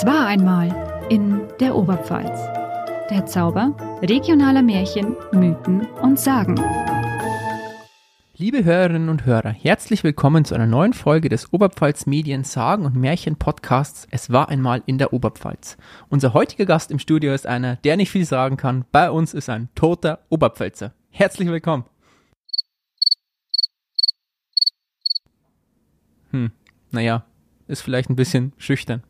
[0.00, 2.38] Es war einmal in der Oberpfalz.
[3.10, 6.54] Der Zauber regionaler Märchen, Mythen und Sagen.
[8.36, 12.94] Liebe Hörerinnen und Hörer, herzlich willkommen zu einer neuen Folge des Oberpfalz Medien Sagen und
[12.94, 15.76] Märchen Podcasts Es war einmal in der Oberpfalz.
[16.08, 18.84] Unser heutiger Gast im Studio ist einer, der nicht viel sagen kann.
[18.92, 20.94] Bei uns ist ein toter Oberpfälzer.
[21.10, 21.86] Herzlich willkommen.
[26.30, 26.52] Hm,
[26.92, 27.24] naja,
[27.66, 29.02] ist vielleicht ein bisschen schüchtern.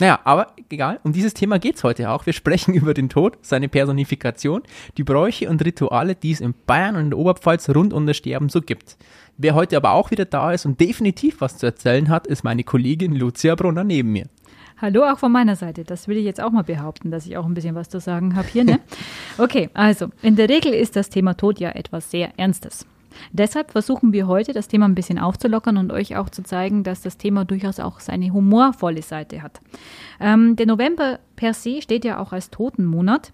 [0.00, 2.26] Naja, aber egal, um dieses Thema geht's heute auch.
[2.26, 4.62] Wir sprechen über den Tod, seine Personifikation,
[4.96, 8.16] die Bräuche und Rituale, die es in Bayern und in der Oberpfalz rund um das
[8.16, 8.96] Sterben so gibt.
[9.36, 12.64] Wer heute aber auch wieder da ist und definitiv was zu erzählen hat, ist meine
[12.64, 14.26] Kollegin Lucia Brunner neben mir.
[14.78, 15.84] Hallo auch von meiner Seite.
[15.84, 18.34] Das will ich jetzt auch mal behaupten, dass ich auch ein bisschen was zu sagen
[18.34, 18.64] habe hier.
[18.64, 18.80] Ne?
[19.38, 22.86] Okay, also in der Regel ist das Thema Tod ja etwas sehr Ernstes.
[23.32, 27.02] Deshalb versuchen wir heute, das Thema ein bisschen aufzulockern und euch auch zu zeigen, dass
[27.02, 29.60] das Thema durchaus auch seine humorvolle Seite hat.
[30.20, 33.32] Ähm, der November per se steht ja auch als Totenmonat.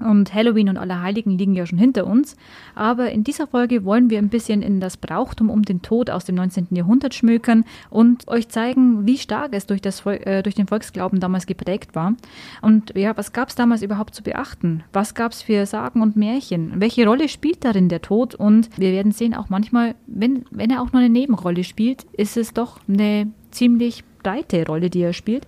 [0.00, 2.36] Und Halloween und Allerheiligen liegen ja schon hinter uns.
[2.74, 6.24] Aber in dieser Folge wollen wir ein bisschen in das Brauchtum um den Tod aus
[6.24, 6.68] dem 19.
[6.70, 11.46] Jahrhundert schmökern und euch zeigen, wie stark es durch, das, äh, durch den Volksglauben damals
[11.46, 12.14] geprägt war.
[12.62, 14.84] Und ja, was gab es damals überhaupt zu beachten?
[14.92, 16.80] Was gab es für Sagen und Märchen?
[16.80, 18.34] Welche Rolle spielt darin der Tod?
[18.34, 22.36] Und wir werden sehen, auch manchmal, wenn, wenn er auch nur eine Nebenrolle spielt, ist
[22.36, 25.46] es doch eine ziemlich breite Rolle, die er spielt.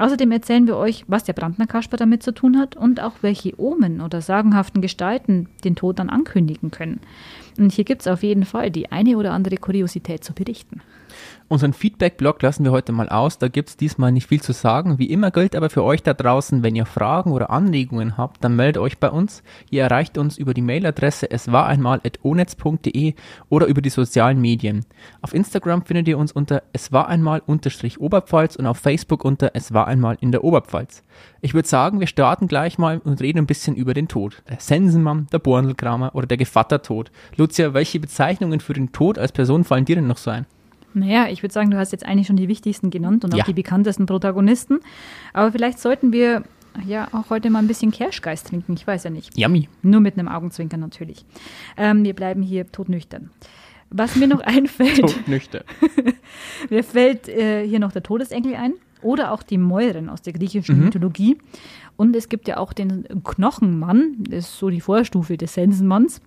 [0.00, 3.60] Außerdem erzählen wir euch, was der Brandner Kasper damit zu tun hat und auch welche
[3.60, 7.00] Omen oder sagenhaften Gestalten den Tod dann ankündigen können.
[7.58, 10.80] Und hier gibt es auf jeden Fall die eine oder andere Kuriosität zu berichten.
[11.48, 13.38] Unseren Feedback-Blog lassen wir heute mal aus.
[13.38, 15.00] Da gibt es diesmal nicht viel zu sagen.
[15.00, 18.54] Wie immer gilt aber für euch da draußen, wenn ihr Fragen oder Anregungen habt, dann
[18.54, 19.42] meldet euch bei uns.
[19.68, 23.14] Ihr erreicht uns über die Mailadresse es war einmal onetz.de
[23.48, 24.86] oder über die sozialen Medien.
[25.22, 29.50] Auf Instagram findet ihr uns unter es war einmal unterstrich Oberpfalz und auf Facebook unter
[29.54, 31.02] es war einmal in der Oberpfalz.
[31.42, 34.42] Ich würde sagen, wir starten gleich mal und reden ein bisschen über den Tod.
[34.48, 37.10] Der Sensenmann, der Borndelkramer oder der Gevattertod.
[37.36, 40.44] Lucia, welche Bezeichnungen für den Tod als Person fallen dir denn noch so ein?
[40.92, 43.44] Naja, ich würde sagen, du hast jetzt eigentlich schon die wichtigsten genannt und auch Ja.
[43.44, 44.80] die bekanntesten Protagonisten.
[45.32, 46.42] Aber vielleicht sollten wir
[46.84, 48.74] ja auch heute mal ein bisschen Kirschgeist trinken.
[48.74, 49.36] Ich weiß ja nicht.
[49.38, 49.68] Yummy.
[49.82, 51.24] Nur mit einem Augenzwinkern natürlich.
[51.76, 53.30] Ähm, wir bleiben hier todnüchtern.
[53.88, 55.64] Was mir noch einfällt, Todnüchter.
[56.70, 60.78] mir fällt äh, hier noch der Todesenkel ein oder auch die Mäuren aus der griechischen
[60.78, 60.84] Mhm.
[60.86, 61.38] Mythologie.
[61.96, 66.20] Und es gibt ja auch den Knochenmann, das ist so die Vorstufe des Sensenmanns,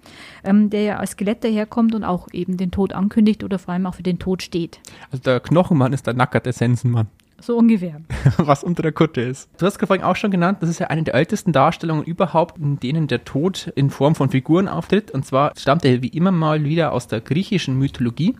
[0.44, 3.86] ähm, der ja als Skelett daherkommt und auch eben den Tod ankündigt oder vor allem
[3.88, 4.80] auch für den Tod steht.
[5.12, 7.08] Also der Knochenmann ist der nackerte Sensenmann.
[7.46, 8.00] So ungefähr.
[8.38, 9.50] was unter der Kutte ist.
[9.58, 12.80] Du hast vorhin auch schon genannt, das ist ja eine der ältesten Darstellungen überhaupt, in
[12.80, 15.12] denen der Tod in Form von Figuren auftritt.
[15.12, 18.36] Und zwar stammt er wie immer mal wieder aus der griechischen Mythologie,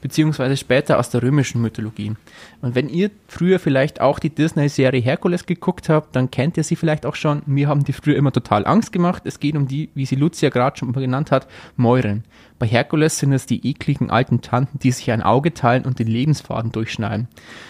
[0.00, 2.14] beziehungsweise später aus der römischen Mythologie.
[2.60, 6.74] Und wenn ihr früher vielleicht auch die Disney-Serie Herkules geguckt habt, dann kennt ihr sie
[6.74, 7.42] vielleicht auch schon.
[7.46, 9.22] Mir haben die früher immer total Angst gemacht.
[9.24, 11.46] Es geht um die, wie sie Lucia gerade schon mal genannt hat,
[11.76, 12.24] Mäuren.
[12.58, 16.08] Bei Herkules sind es die ekligen alten Tanten, die sich ein Auge teilen und den
[16.08, 17.28] Lebensfaden durchschneiden.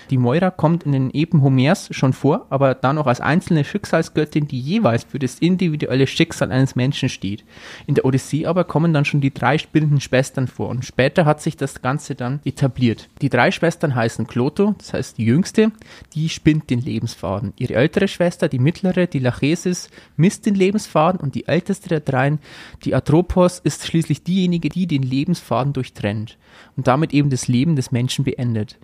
[0.09, 4.49] Die Moira kommt in den Epen Homers schon vor, aber dann auch als einzelne Schicksalsgöttin,
[4.49, 7.45] die jeweils für das individuelle Schicksal eines Menschen steht.
[7.87, 11.43] In der Odyssee aber kommen dann schon die drei spinnenden Schwestern vor und später hat
[11.43, 13.11] sich das Ganze dann etabliert.
[13.21, 15.71] Die drei Schwestern heißen Kloto, das heißt die jüngste,
[16.15, 17.53] die spinnt den Lebensfaden.
[17.59, 22.39] Ihre ältere Schwester, die mittlere, die Lachesis, misst den Lebensfaden und die älteste der dreien,
[22.85, 26.39] die Atropos, ist schließlich diejenige, die den Lebensfaden durchtrennt
[26.77, 28.79] und damit eben das Leben des Menschen beendet.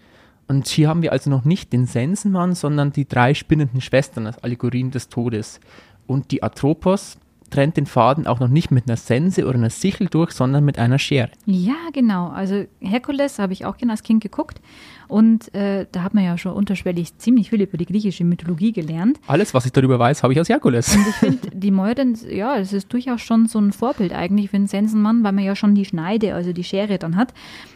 [0.47, 4.38] Und hier haben wir also noch nicht den Sensenmann, sondern die drei spinnenden Schwestern als
[4.38, 5.60] Allegorien des Todes.
[6.06, 7.16] Und die Atropos
[7.54, 10.76] trennt den Faden auch noch nicht mit einer Sense oder einer Sichel durch, sondern mit
[10.76, 11.31] einer Schere.
[11.47, 12.28] Ja, genau.
[12.28, 14.60] Also Herkules habe ich auch gerne als Kind geguckt.
[15.06, 19.20] Und äh, da hat man ja schon unterschwellig ziemlich viel über die griechische Mythologie gelernt.
[19.28, 20.97] Alles, was ich darüber weiß, habe ich aus Herkules.
[20.97, 24.56] Und ich finde, die Mäuren, ja, es ist durchaus schon so ein Vorbild eigentlich für
[24.56, 27.34] einen Sensenmann, weil man ja schon die Schneide, also die Schere dann hat.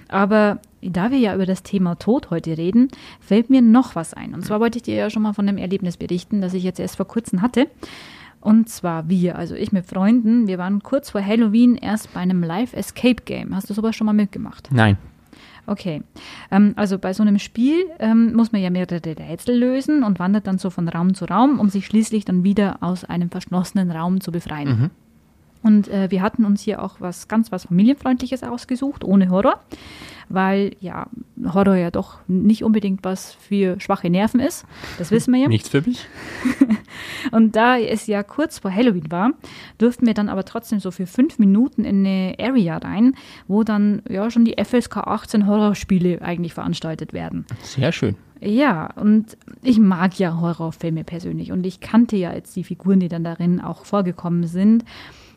[0.08, 2.88] Aber da wir ja über das Thema Tod heute reden,
[3.20, 4.34] fällt mir noch was ein.
[4.34, 6.80] Und zwar wollte ich dir ja schon mal von einem Erlebnis berichten, das ich jetzt
[6.80, 7.68] erst vor kurzem hatte.
[8.40, 12.42] Und zwar wir, also ich mit Freunden, wir waren kurz vor Halloween erst bei einem
[12.42, 13.54] Live-Escape-Game.
[13.54, 14.68] Hast du sowas schon mal mitgemacht?
[14.70, 14.96] Nein.
[15.66, 16.02] Okay.
[16.50, 20.46] Ähm, also bei so einem Spiel ähm, muss man ja mehrere Rätsel lösen und wandert
[20.46, 24.20] dann so von Raum zu Raum, um sich schließlich dann wieder aus einem verschlossenen Raum
[24.20, 24.68] zu befreien.
[24.68, 24.90] Mhm.
[25.62, 29.60] Und äh, wir hatten uns hier auch was ganz was familienfreundliches ausgesucht, ohne Horror,
[30.28, 31.08] weil ja
[31.52, 34.64] Horror ja doch nicht unbedingt was für schwache Nerven ist.
[34.98, 35.48] Das wissen wir ja.
[35.48, 36.06] Nichts für mich.
[37.32, 39.32] Und da es ja kurz vor Halloween war,
[39.78, 43.14] durften wir dann aber trotzdem so für fünf Minuten in eine Area rein,
[43.46, 47.46] wo dann ja schon die FSK 18 Horrorspiele eigentlich veranstaltet werden.
[47.62, 48.16] Sehr schön.
[48.40, 53.08] Ja, und ich mag ja Horrorfilme persönlich und ich kannte ja jetzt die Figuren, die
[53.08, 54.84] dann darin auch vorgekommen sind.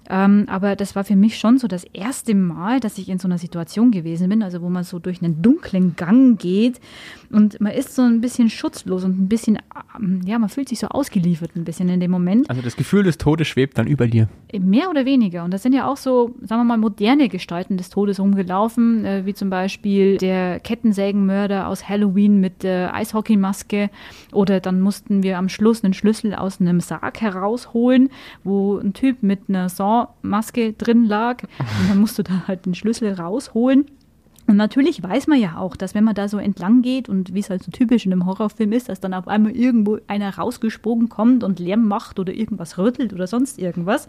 [0.09, 3.27] Ähm, aber das war für mich schon so das erste Mal, dass ich in so
[3.27, 6.79] einer Situation gewesen bin, also wo man so durch einen dunklen Gang geht
[7.31, 9.57] und man ist so ein bisschen schutzlos und ein bisschen,
[9.97, 12.49] ähm, ja, man fühlt sich so ausgeliefert ein bisschen in dem Moment.
[12.49, 14.27] Also das Gefühl des Todes schwebt dann über dir.
[14.59, 15.43] Mehr oder weniger.
[15.43, 19.25] Und das sind ja auch so, sagen wir mal, moderne Gestalten des Todes rumgelaufen, äh,
[19.25, 23.89] wie zum Beispiel der Kettensägenmörder aus Halloween mit der Eishockeymaske.
[24.33, 28.09] Oder dann mussten wir am Schluss einen Schlüssel aus einem Sarg herausholen,
[28.43, 31.43] wo ein Typ mit einer Saw-Maske drin lag.
[31.59, 33.85] Und dann musst du da halt den Schlüssel rausholen.
[34.47, 37.39] Und natürlich weiß man ja auch, dass wenn man da so entlang geht und wie
[37.39, 41.09] es halt so typisch in einem Horrorfilm ist, dass dann auf einmal irgendwo einer rausgesprungen
[41.09, 44.07] kommt und Lärm macht oder irgendwas rüttelt oder sonst irgendwas.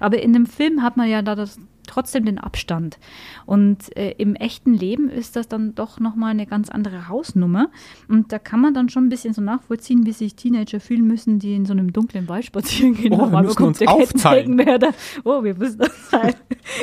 [0.00, 1.58] Aber in dem Film hat man ja da das
[1.88, 2.98] trotzdem den Abstand.
[3.46, 7.68] Und äh, im echten Leben ist das dann doch nochmal eine ganz andere Hausnummer.
[8.08, 11.38] Und da kann man dann schon ein bisschen so nachvollziehen, wie sich Teenager fühlen müssen,
[11.38, 13.12] die in so einem dunklen Wald spazieren gehen.
[13.12, 14.60] Oh, wir müssen uns aufzeigen.
[15.24, 16.34] Oh, wir müssen das sein.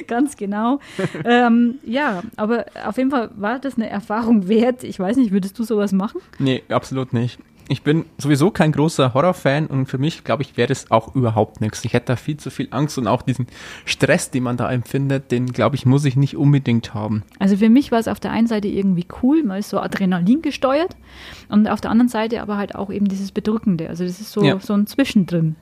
[0.08, 0.80] ganz genau.
[1.26, 4.84] ähm, ja, aber auf jeden Fall war das eine Erfahrung wert.
[4.84, 6.22] Ich weiß nicht, würdest du sowas machen?
[6.40, 10.68] Nee, absolut nicht ich bin sowieso kein großer Horrorfan und für mich, glaube ich, wäre
[10.68, 11.84] das auch überhaupt nichts.
[11.84, 13.48] Ich hätte da viel zu viel Angst und auch diesen
[13.86, 17.24] Stress, den man da empfindet, den, glaube ich, muss ich nicht unbedingt haben.
[17.40, 20.42] Also für mich war es auf der einen Seite irgendwie cool, man ist so Adrenalin
[20.42, 20.96] gesteuert
[21.50, 23.90] und auf der anderen Seite aber halt auch eben dieses Bedrückende.
[23.90, 24.60] Also das ist so, ja.
[24.60, 25.56] so ein Zwischendrin.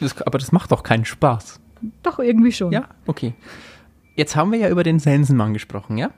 [0.00, 1.60] Das, aber das macht doch keinen Spaß.
[2.02, 2.72] Doch, irgendwie schon.
[2.72, 3.34] Ja, okay.
[4.16, 6.10] Jetzt haben wir ja über den Sensenmann gesprochen, ja?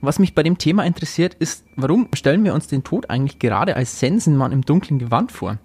[0.00, 3.74] Was mich bei dem Thema interessiert, ist, warum stellen wir uns den Tod eigentlich gerade
[3.74, 5.58] als Sensenmann im dunklen Gewand vor?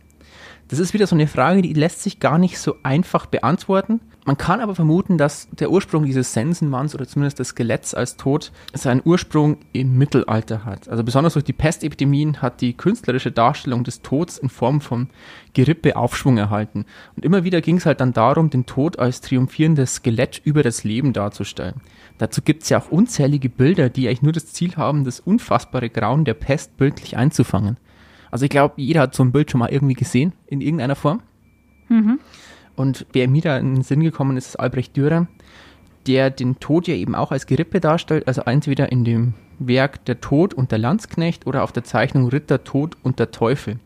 [0.73, 3.99] Das ist wieder so eine Frage, die lässt sich gar nicht so einfach beantworten.
[4.25, 8.51] Man kann aber vermuten, dass der Ursprung dieses Sensenmanns oder zumindest des Skeletts als Tod
[8.73, 10.89] seinen Ursprung im Mittelalter hat.
[10.89, 15.09] Also besonders durch die Pestepidemien hat die künstlerische Darstellung des Todes in Form von
[15.53, 16.85] Gerippe Aufschwung erhalten.
[17.15, 20.83] Und immer wieder ging es halt dann darum, den Tod als triumphierendes Skelett über das
[20.83, 21.81] Leben darzustellen.
[22.17, 25.91] Dazu gibt es ja auch unzählige Bilder, die eigentlich nur das Ziel haben, das unfassbare
[25.91, 27.77] Grauen der Pest bildlich einzufangen.
[28.33, 31.21] Also ich glaube, jeder hat so ein Bild schon mal irgendwie gesehen, in irgendeiner Form.
[31.87, 32.19] Mhm.
[32.75, 35.27] Und wer mir da in den Sinn gekommen ist, ist Albrecht Dürer,
[36.07, 40.19] der den Tod ja eben auch als Gerippe darstellt, also entweder in dem Werk Der
[40.19, 43.77] Tod und der Landsknecht oder auf der Zeichnung Ritter, Tod und der Teufel.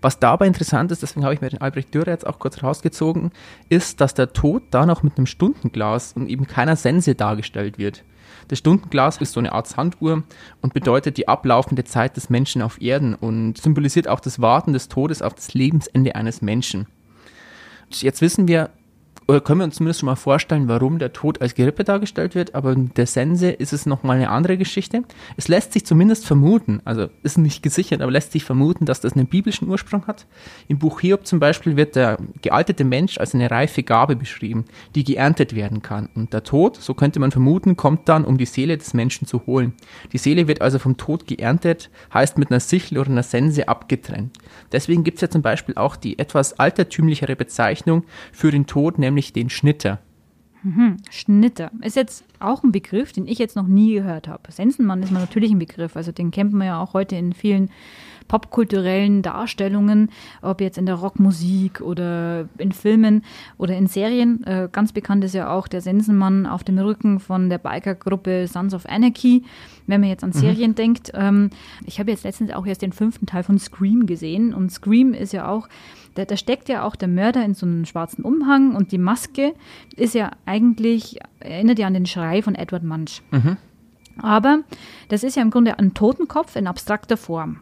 [0.00, 3.30] Was dabei interessant ist, deswegen habe ich mir den Albrecht Dürer jetzt auch kurz rausgezogen,
[3.68, 8.02] ist, dass der Tod da noch mit einem Stundenglas und eben keiner Sense dargestellt wird.
[8.52, 10.24] Das Stundenglas ist so eine Art Sanduhr
[10.60, 14.88] und bedeutet die ablaufende Zeit des Menschen auf Erden und symbolisiert auch das Warten des
[14.88, 16.86] Todes auf das Lebensende eines Menschen.
[17.88, 18.68] Jetzt wissen wir,
[19.26, 22.54] oder können wir uns zumindest schon mal vorstellen, warum der Tod als Gerippe dargestellt wird,
[22.54, 25.02] aber in der Sense ist es nochmal eine andere Geschichte.
[25.36, 29.14] Es lässt sich zumindest vermuten, also ist nicht gesichert, aber lässt sich vermuten, dass das
[29.14, 30.26] einen biblischen Ursprung hat.
[30.68, 34.64] Im Buch Hiob zum Beispiel wird der gealtete Mensch als eine reife Gabe beschrieben,
[34.94, 36.08] die geerntet werden kann.
[36.14, 39.46] Und der Tod, so könnte man vermuten, kommt dann, um die Seele des Menschen zu
[39.46, 39.74] holen.
[40.12, 44.36] Die Seele wird also vom Tod geerntet, heißt mit einer Sichel oder einer Sense abgetrennt.
[44.72, 49.11] Deswegen gibt es ja zum Beispiel auch die etwas altertümlichere Bezeichnung für den Tod, nämlich
[49.12, 49.98] nämlich den Schnitter.
[50.64, 50.98] Mhm.
[51.10, 54.52] Schnitter ist jetzt auch ein Begriff, den ich jetzt noch nie gehört habe.
[54.52, 57.68] Sensenmann ist man natürlich ein Begriff, also den kennt man ja auch heute in vielen
[58.28, 60.10] popkulturellen Darstellungen,
[60.40, 63.24] ob jetzt in der Rockmusik oder in Filmen
[63.58, 64.44] oder in Serien.
[64.44, 68.72] Äh, ganz bekannt ist ja auch der Sensenmann auf dem Rücken von der Bikergruppe Sons
[68.72, 69.42] of Anarchy,
[69.88, 70.38] wenn man jetzt an mhm.
[70.38, 70.76] Serien mhm.
[70.76, 71.12] denkt.
[71.14, 71.50] Ähm,
[71.84, 75.32] ich habe jetzt letztens auch erst den fünften Teil von Scream gesehen und Scream ist
[75.32, 75.68] ja auch
[76.14, 79.54] da, da, steckt ja auch der Mörder in so einem schwarzen Umhang und die Maske
[79.96, 83.22] ist ja eigentlich, erinnert ja an den Schrei von Edward Munch.
[83.30, 83.56] Mhm.
[84.18, 84.60] Aber
[85.08, 87.60] das ist ja im Grunde ein Totenkopf in abstrakter Form.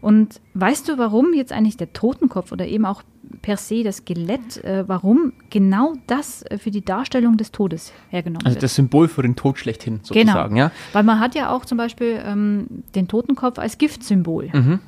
[0.00, 3.02] Und weißt du, warum jetzt eigentlich der Totenkopf oder eben auch
[3.40, 8.44] per se das Skelett, äh, warum genau das äh, für die Darstellung des Todes hergenommen
[8.44, 8.56] also wird?
[8.56, 10.66] Also das Symbol für den Tod schlechthin sozusagen, genau.
[10.66, 10.72] ja?
[10.92, 14.50] Weil man hat ja auch zum Beispiel ähm, den Totenkopf als Giftsymbol.
[14.52, 14.80] Mhm.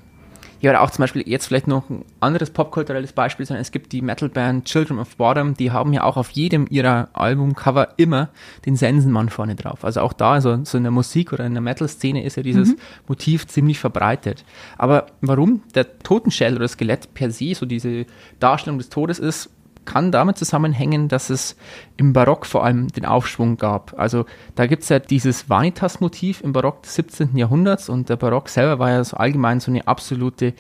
[0.61, 3.93] Ja, oder auch zum Beispiel jetzt vielleicht noch ein anderes popkulturelles Beispiel, sondern es gibt
[3.93, 8.31] die Metalband Children of Bottom, die haben ja auch auf jedem ihrer Albumcover immer
[8.65, 9.85] den Sensenmann vorne drauf.
[9.85, 12.71] Also auch da, also so in der Musik oder in der Metal-Szene ist ja dieses
[12.71, 12.79] mhm.
[13.07, 14.45] Motiv ziemlich verbreitet.
[14.79, 18.07] Aber warum der Totenschädel oder Skelett per se so diese
[18.41, 19.51] Darstellung des Todes ist,
[19.87, 21.57] kann damit zusammenhängen, dass es
[21.97, 23.99] im Barock vor allem den Aufschwung gab.
[23.99, 27.37] Also da gibt es ja dieses Vanitas-Motiv im Barock des 17.
[27.37, 30.53] Jahrhunderts und der Barock selber war ja so allgemein so eine absolute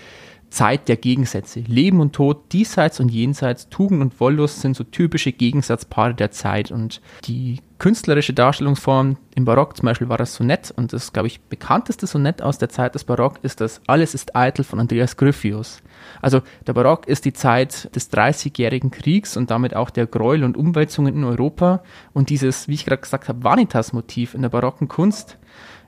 [0.51, 1.61] Zeit der Gegensätze.
[1.61, 6.71] Leben und Tod, diesseits und jenseits, Tugend und Wollust sind so typische Gegensatzpaare der Zeit.
[6.71, 11.41] Und die künstlerische Darstellungsform im Barock zum Beispiel war das Sonett und das, glaube ich,
[11.41, 15.83] bekannteste Sonett aus der Zeit des Barock ist das Alles ist eitel von Andreas Gryphius.
[16.23, 20.57] Also der Barock ist die Zeit des Dreißigjährigen Kriegs und damit auch der Gräuel und
[20.57, 21.83] Umwälzungen in Europa
[22.13, 25.39] und dieses, wie ich gerade gesagt habe, Vanitas-Motiv in der barocken Kunst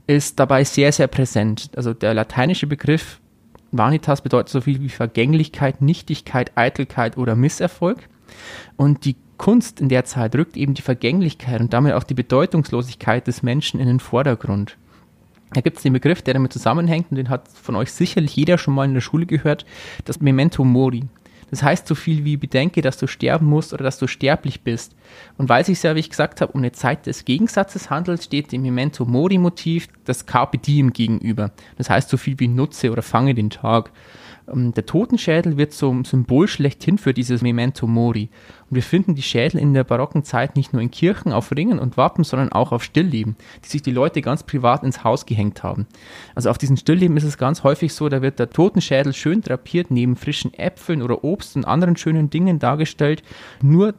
[0.07, 1.71] ist dabei sehr, sehr präsent.
[1.77, 3.21] Also der lateinische Begriff
[3.71, 8.09] Vanitas bedeutet so viel wie Vergänglichkeit, Nichtigkeit, Eitelkeit oder Misserfolg.
[8.77, 13.27] Und die Kunst in der Zeit rückt eben die Vergänglichkeit und damit auch die Bedeutungslosigkeit
[13.27, 14.77] des Menschen in den Vordergrund.
[15.53, 18.59] Da gibt es den Begriff, der damit zusammenhängt, und den hat von euch sicherlich jeder
[18.59, 19.65] schon mal in der Schule gehört,
[20.05, 21.05] das Memento Mori.
[21.51, 24.95] Das heißt so viel wie bedenke, dass du sterben musst oder dass du sterblich bist.
[25.39, 28.53] Und weil sich ja, wie ich gesagt habe, um eine Zeit des Gegensatzes handelt, steht
[28.53, 31.53] dem Memento Mori Motiv das Carpe Diem gegenüber.
[31.77, 33.91] Das heißt so viel wie nutze oder fange den Tag.
[34.53, 38.31] Ähm, der Totenschädel wird zum Symbol schlechthin für dieses Memento Mori.
[38.69, 41.79] Und wir finden die Schädel in der barocken Zeit nicht nur in Kirchen, auf Ringen
[41.79, 45.63] und Wappen, sondern auch auf Stillleben, die sich die Leute ganz privat ins Haus gehängt
[45.63, 45.87] haben.
[46.35, 49.91] Also auf diesen Stillleben ist es ganz häufig so, da wird der Totenschädel schön drapiert,
[49.91, 53.23] neben frischen Äpfeln oder Obst und anderen schönen Dingen dargestellt,
[53.63, 53.95] nur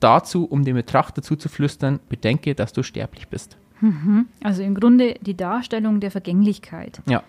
[0.00, 3.56] dazu, um dem Betrachter zuzuflüstern, bedenke, dass du sterblich bist.
[3.80, 4.26] Mhm.
[4.42, 7.00] Also im Grunde die Darstellung der Vergänglichkeit.
[7.06, 7.22] Ja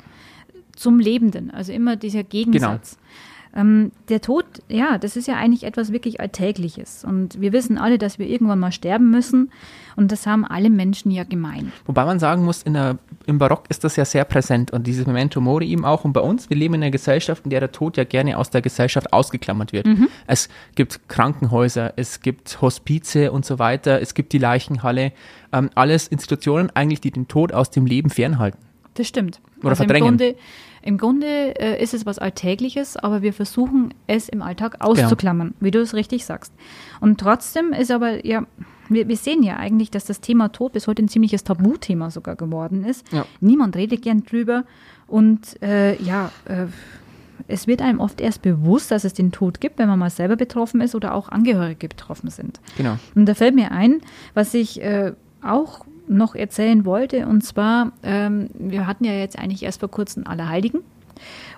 [0.82, 1.52] zum Lebenden.
[1.52, 2.96] Also immer dieser Gegensatz.
[2.96, 3.08] Genau.
[3.54, 7.04] Ähm, der Tod, ja, das ist ja eigentlich etwas wirklich Alltägliches.
[7.04, 9.52] Und wir wissen alle, dass wir irgendwann mal sterben müssen.
[9.98, 11.74] Und das haben alle Menschen ja gemein.
[11.86, 14.72] Wobei man sagen muss, der, im Barock ist das ja sehr präsent.
[14.72, 16.06] Und dieses Memento Mori eben auch.
[16.06, 18.52] Und bei uns, wir leben in einer Gesellschaft, in der der Tod ja gerne aus
[18.52, 19.86] der Gesellschaft ausgeklammert wird.
[19.86, 20.08] Mhm.
[20.28, 24.02] Es gibt Krankenhäuser, es gibt Hospize und so weiter.
[24.02, 25.12] Es gibt die Leichenhalle.
[25.52, 28.60] Ähm, alles Institutionen eigentlich, die den Tod aus dem Leben fernhalten.
[28.94, 29.42] Das stimmt.
[29.60, 30.08] Oder also verdrängen.
[30.08, 30.36] Im Grunde,
[30.82, 35.60] im Grunde äh, ist es was Alltägliches, aber wir versuchen es im Alltag auszuklammern, genau.
[35.60, 36.54] wie du es richtig sagst.
[37.00, 38.46] Und trotzdem ist aber, ja,
[38.90, 42.36] wir, wir, sehen ja eigentlich, dass das Thema Tod bis heute ein ziemliches Tabuthema sogar
[42.36, 43.12] geworden ist.
[43.12, 43.26] Ja.
[43.40, 44.66] Niemand redet gern drüber.
[45.08, 46.66] Und äh, ja, äh,
[47.48, 50.36] es wird einem oft erst bewusst, dass es den Tod gibt, wenn man mal selber
[50.36, 52.60] betroffen ist oder auch Angehörige betroffen sind.
[52.78, 52.98] Genau.
[53.16, 54.02] Und da fällt mir ein,
[54.34, 57.28] was ich äh, auch noch erzählen wollte.
[57.28, 60.82] Und zwar, ähm, wir hatten ja jetzt eigentlich erst vor kurzem Allerheiligen.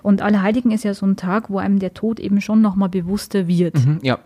[0.02, 3.48] Und Allerheiligen ist ja so ein Tag, wo einem der Tod eben schon nochmal bewusster
[3.48, 3.74] wird.
[3.74, 4.18] Mhm, ja.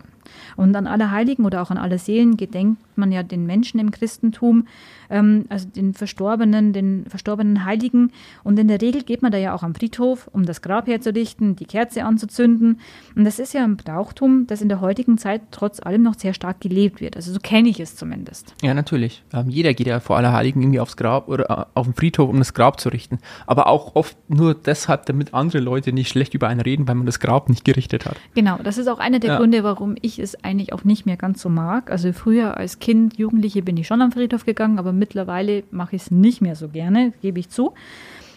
[0.55, 4.67] Und an Allerheiligen oder auch an alle Seelen gedenkt man ja den Menschen im Christentum,
[5.09, 8.11] ähm, also den Verstorbenen, den verstorbenen Heiligen.
[8.43, 11.55] Und in der Regel geht man da ja auch am Friedhof, um das Grab herzurichten,
[11.55, 12.79] die Kerze anzuzünden.
[13.15, 16.33] Und das ist ja ein Brauchtum, das in der heutigen Zeit trotz allem noch sehr
[16.33, 17.15] stark gelebt wird.
[17.15, 18.53] Also so kenne ich es zumindest.
[18.61, 19.23] Ja, natürlich.
[19.33, 22.37] Ähm, jeder geht ja vor Allerheiligen irgendwie aufs Grab oder äh, auf den Friedhof, um
[22.37, 23.19] das Grab zu richten.
[23.47, 27.05] Aber auch oft nur deshalb, damit andere Leute nicht schlecht über einen reden, weil man
[27.05, 28.17] das Grab nicht gerichtet hat.
[28.35, 29.37] Genau, das ist auch einer der ja.
[29.37, 31.91] Gründe, warum ich es eigentlich auch nicht mehr ganz so mag.
[31.91, 36.03] Also früher als Kind, Jugendliche bin ich schon am Friedhof gegangen, aber mittlerweile mache ich
[36.03, 37.73] es nicht mehr so gerne, gebe ich zu.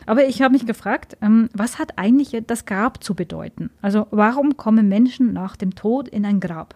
[0.07, 3.71] Aber ich habe mich gefragt, ähm, was hat eigentlich das Grab zu bedeuten?
[3.83, 6.75] Also warum kommen Menschen nach dem Tod in ein Grab?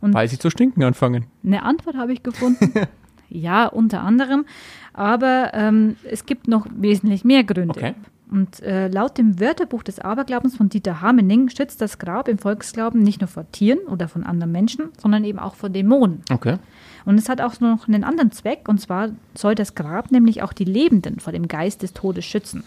[0.00, 1.26] Und Weil sie zu stinken anfangen.
[1.44, 2.72] Eine Antwort habe ich gefunden.
[3.28, 4.44] ja, unter anderem.
[4.92, 7.70] Aber ähm, es gibt noch wesentlich mehr Gründe.
[7.70, 7.94] Okay.
[8.30, 13.02] Und äh, laut dem Wörterbuch des Aberglaubens von Dieter Hamening schützt das Grab im Volksglauben
[13.02, 16.22] nicht nur vor Tieren oder von anderen Menschen, sondern eben auch vor Dämonen.
[16.30, 16.56] Okay.
[17.04, 20.52] Und es hat auch noch einen anderen Zweck, und zwar soll das Grab nämlich auch
[20.52, 22.64] die Lebenden vor dem Geist des Todes schützen.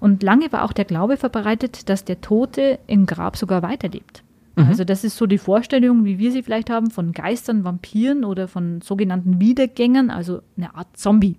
[0.00, 4.22] Und lange war auch der Glaube verbreitet, dass der Tote im Grab sogar weiterlebt.
[4.56, 4.64] Mhm.
[4.64, 8.48] Also das ist so die Vorstellung, wie wir sie vielleicht haben, von Geistern, Vampiren oder
[8.48, 11.36] von sogenannten Wiedergängern, also eine Art Zombie.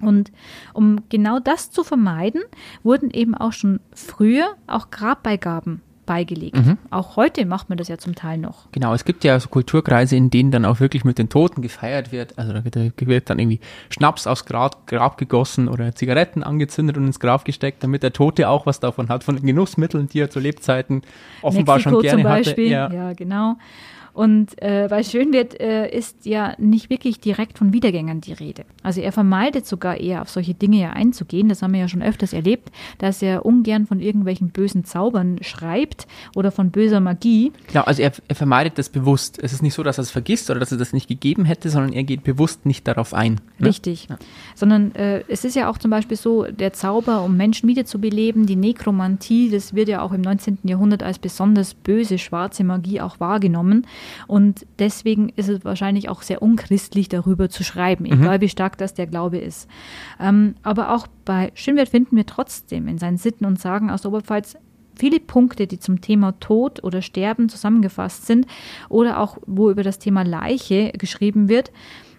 [0.00, 0.30] Und
[0.74, 2.42] um genau das zu vermeiden,
[2.82, 6.56] wurden eben auch schon früher auch Grabbeigaben beigelegt.
[6.56, 6.78] Mhm.
[6.90, 8.70] Auch heute macht man das ja zum Teil noch.
[8.72, 12.12] Genau, es gibt ja so Kulturkreise, in denen dann auch wirklich mit den Toten gefeiert
[12.12, 12.38] wird.
[12.38, 13.60] Also da wird dann irgendwie
[13.90, 18.48] Schnaps aufs Grab, Grab gegossen oder Zigaretten angezündet und ins Grab gesteckt, damit der Tote
[18.48, 21.02] auch was davon hat, von den Genussmitteln, die er zu Lebzeiten
[21.42, 22.76] offenbar Mexiko schon gerne zum Beispiel.
[22.78, 22.94] hatte.
[22.94, 23.56] Ja, ja genau.
[24.16, 28.64] Und äh, bei Schönwert äh, ist ja nicht wirklich direkt von Wiedergängern die Rede.
[28.82, 31.50] Also er vermeidet sogar eher auf solche Dinge ja einzugehen.
[31.50, 36.06] Das haben wir ja schon öfters erlebt, dass er ungern von irgendwelchen bösen Zaubern schreibt
[36.34, 37.52] oder von böser Magie.
[37.66, 39.38] Genau, also er, er vermeidet das bewusst.
[39.42, 41.68] Es ist nicht so, dass er es vergisst oder dass er das nicht gegeben hätte,
[41.68, 43.42] sondern er geht bewusst nicht darauf ein.
[43.58, 43.68] Ne?
[43.68, 44.06] Richtig.
[44.08, 44.16] Ja.
[44.54, 48.56] Sondern äh, es ist ja auch zum Beispiel so, der Zauber, um Menschen wiederzubeleben, die
[48.56, 50.60] Nekromantie, das wird ja auch im 19.
[50.62, 53.86] Jahrhundert als besonders böse schwarze Magie auch wahrgenommen.
[54.26, 58.22] Und deswegen ist es wahrscheinlich auch sehr unchristlich, darüber zu schreiben, mhm.
[58.22, 59.68] egal wie stark das der Glaube ist.
[60.20, 64.10] Ähm, aber auch bei Schönwert finden wir trotzdem in seinen Sitten und Sagen aus der
[64.10, 64.56] Oberpfalz
[64.98, 68.46] viele Punkte, die zum Thema Tod oder Sterben zusammengefasst sind
[68.88, 71.70] oder auch wo über das Thema Leiche geschrieben wird.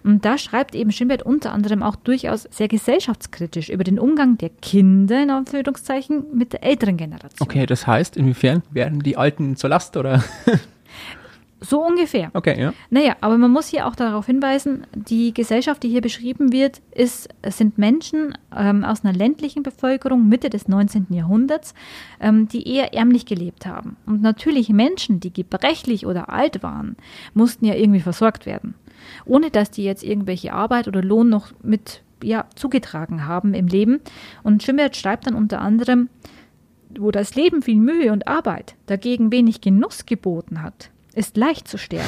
[0.04, 4.48] Und da schreibt eben Schönberg unter anderem auch durchaus sehr gesellschaftskritisch über den Umgang der
[4.48, 7.46] Kinder, in Anführungszeichen, mit der älteren Generation.
[7.46, 10.24] Okay, das heißt, inwiefern werden die Alten zur Last oder?
[11.60, 12.30] So ungefähr.
[12.34, 12.72] Okay, ja.
[12.90, 17.28] Naja, aber man muss hier auch darauf hinweisen, die Gesellschaft, die hier beschrieben wird, ist,
[17.48, 21.06] sind Menschen ähm, aus einer ländlichen Bevölkerung Mitte des 19.
[21.10, 21.74] Jahrhunderts,
[22.20, 23.96] ähm, die eher ärmlich gelebt haben.
[24.06, 26.96] Und natürlich Menschen, die gebrechlich oder alt waren,
[27.34, 28.74] mussten ja irgendwie versorgt werden.
[29.24, 34.00] Ohne dass die jetzt irgendwelche Arbeit oder Lohn noch mit ja, zugetragen haben im Leben.
[34.42, 36.08] Und Schimmert schreibt dann unter anderem,
[36.96, 41.76] wo das Leben viel Mühe und Arbeit dagegen wenig Genuss geboten hat, ist leicht zu
[41.76, 42.06] sterben.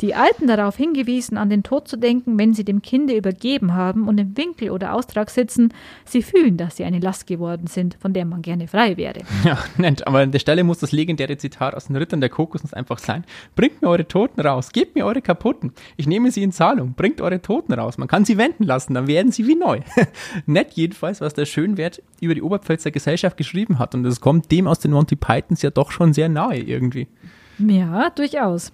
[0.00, 4.06] Die Alten darauf hingewiesen, an den Tod zu denken, wenn sie dem Kinde übergeben haben
[4.06, 8.12] und im Winkel oder Austrag sitzen, sie fühlen, dass sie eine Last geworden sind, von
[8.12, 9.20] der man gerne frei wäre.
[9.44, 12.74] Ja, nett, aber an der Stelle muss das legendäre Zitat aus den Rittern der Kokosnuss
[12.74, 13.24] einfach sein.
[13.56, 15.72] Bringt mir eure Toten raus, gebt mir eure kaputten.
[15.96, 17.98] Ich nehme sie in Zahlung, bringt eure Toten raus.
[17.98, 19.80] Man kann sie wenden lassen, dann werden sie wie neu.
[20.46, 24.68] nett jedenfalls, was der Schönwert über die Oberpfälzer Gesellschaft geschrieben hat und das kommt dem
[24.68, 27.08] aus den Monty Pythons ja doch schon sehr nahe irgendwie.
[27.58, 28.72] Ja, durchaus.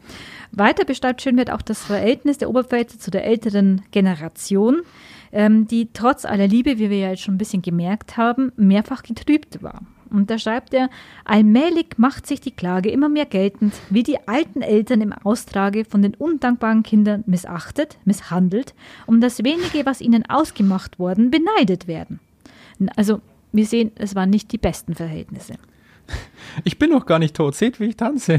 [0.52, 4.82] Weiter beschreibt Schönwert auch das Verhältnis der Oberpfälzer zu der älteren Generation,
[5.32, 9.02] ähm, die trotz aller Liebe, wie wir ja jetzt schon ein bisschen gemerkt haben, mehrfach
[9.02, 9.82] getrübt war.
[10.10, 10.90] Und da schreibt er,
[11.24, 16.02] allmählich macht sich die Klage immer mehr geltend, wie die alten Eltern im Austrage von
[16.02, 18.74] den undankbaren Kindern missachtet, misshandelt,
[19.06, 22.20] um das wenige, was ihnen ausgemacht worden, beneidet werden.
[22.94, 25.54] Also, wir sehen, es waren nicht die besten Verhältnisse.
[26.62, 27.56] Ich bin noch gar nicht tot.
[27.56, 28.38] Seht, wie ich tanze.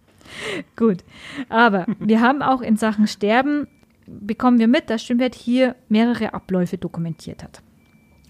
[0.76, 1.04] Gut.
[1.50, 3.66] Aber wir haben auch in Sachen Sterben,
[4.06, 7.60] bekommen wir mit, dass Schönwert hier mehrere Abläufe dokumentiert hat.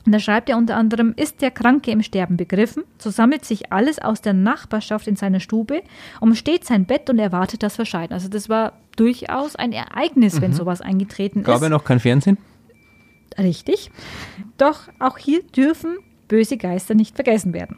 [0.04, 3.72] Und da schreibt er unter anderem, ist der Kranke im Sterben begriffen, so sammelt sich
[3.72, 5.82] alles aus der Nachbarschaft in seiner Stube,
[6.20, 8.14] umsteht sein Bett und erwartet das Verscheiden.
[8.14, 10.56] Also das war durchaus ein Ereignis, wenn mhm.
[10.56, 11.60] sowas eingetreten Gab ist.
[11.60, 12.38] Gab er noch kein Fernsehen?
[13.36, 13.90] Richtig.
[14.58, 15.98] Doch auch hier dürfen
[16.28, 17.76] böse Geister nicht vergessen werden.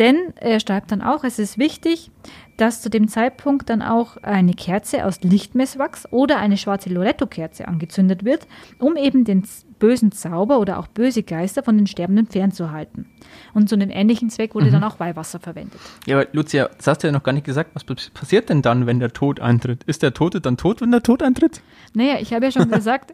[0.00, 2.10] Denn er schreibt dann auch, es ist wichtig,
[2.56, 8.24] dass zu dem Zeitpunkt dann auch eine Kerze aus Lichtmesswachs oder eine schwarze Loretto-Kerze angezündet
[8.24, 8.46] wird,
[8.78, 9.44] um eben den
[9.78, 13.06] bösen Zauber oder auch böse Geister von den Sterbenden fernzuhalten.
[13.52, 14.72] Und zu einem ähnlichen Zweck wurde mhm.
[14.72, 15.78] dann auch Weihwasser verwendet.
[16.06, 17.72] Ja, aber Lucia, das hast du ja noch gar nicht gesagt.
[17.74, 19.84] Was passiert denn dann, wenn der Tod eintritt?
[19.84, 21.60] Ist der Tote dann tot, wenn der Tod eintritt?
[21.92, 23.12] Naja, ich habe ja schon gesagt,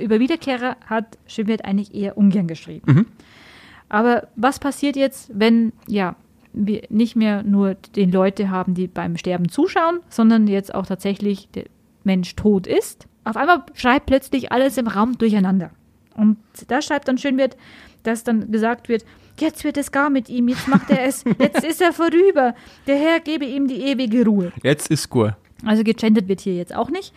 [0.00, 2.92] über Wiederkehrer hat Schönwert eigentlich eher ungern geschrieben.
[2.92, 3.06] Mhm.
[3.88, 6.16] Aber was passiert jetzt, wenn ja
[6.52, 11.48] wir nicht mehr nur den Leute haben, die beim Sterben zuschauen, sondern jetzt auch tatsächlich
[11.50, 11.64] der
[12.04, 13.06] Mensch tot ist?
[13.24, 15.70] Auf einmal schreibt plötzlich alles im Raum durcheinander.
[16.14, 17.56] Und da schreibt dann schön wird,
[18.02, 19.04] dass dann gesagt wird,
[19.38, 22.54] jetzt wird es gar mit ihm, jetzt macht er es, jetzt ist er vorüber.
[22.86, 24.52] Der Herr gebe ihm die ewige Ruhe.
[24.62, 25.32] Jetzt ist gut.
[25.64, 27.12] Also gegendert wird hier jetzt auch nicht.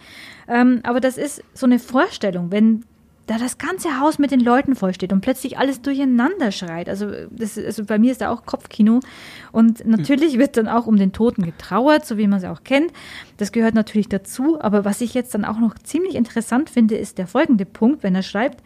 [0.48, 2.86] Ähm, aber das ist so eine Vorstellung, wenn
[3.30, 6.90] da das ganze Haus mit den Leuten vollsteht und plötzlich alles durcheinander schreit.
[6.90, 9.02] Also, das, also bei mir ist da auch Kopfkino.
[9.52, 12.92] Und natürlich wird dann auch um den Toten getrauert, so wie man es auch kennt.
[13.38, 14.60] Das gehört natürlich dazu.
[14.60, 18.16] Aber was ich jetzt dann auch noch ziemlich interessant finde, ist der folgende Punkt, wenn
[18.16, 18.64] er schreibt,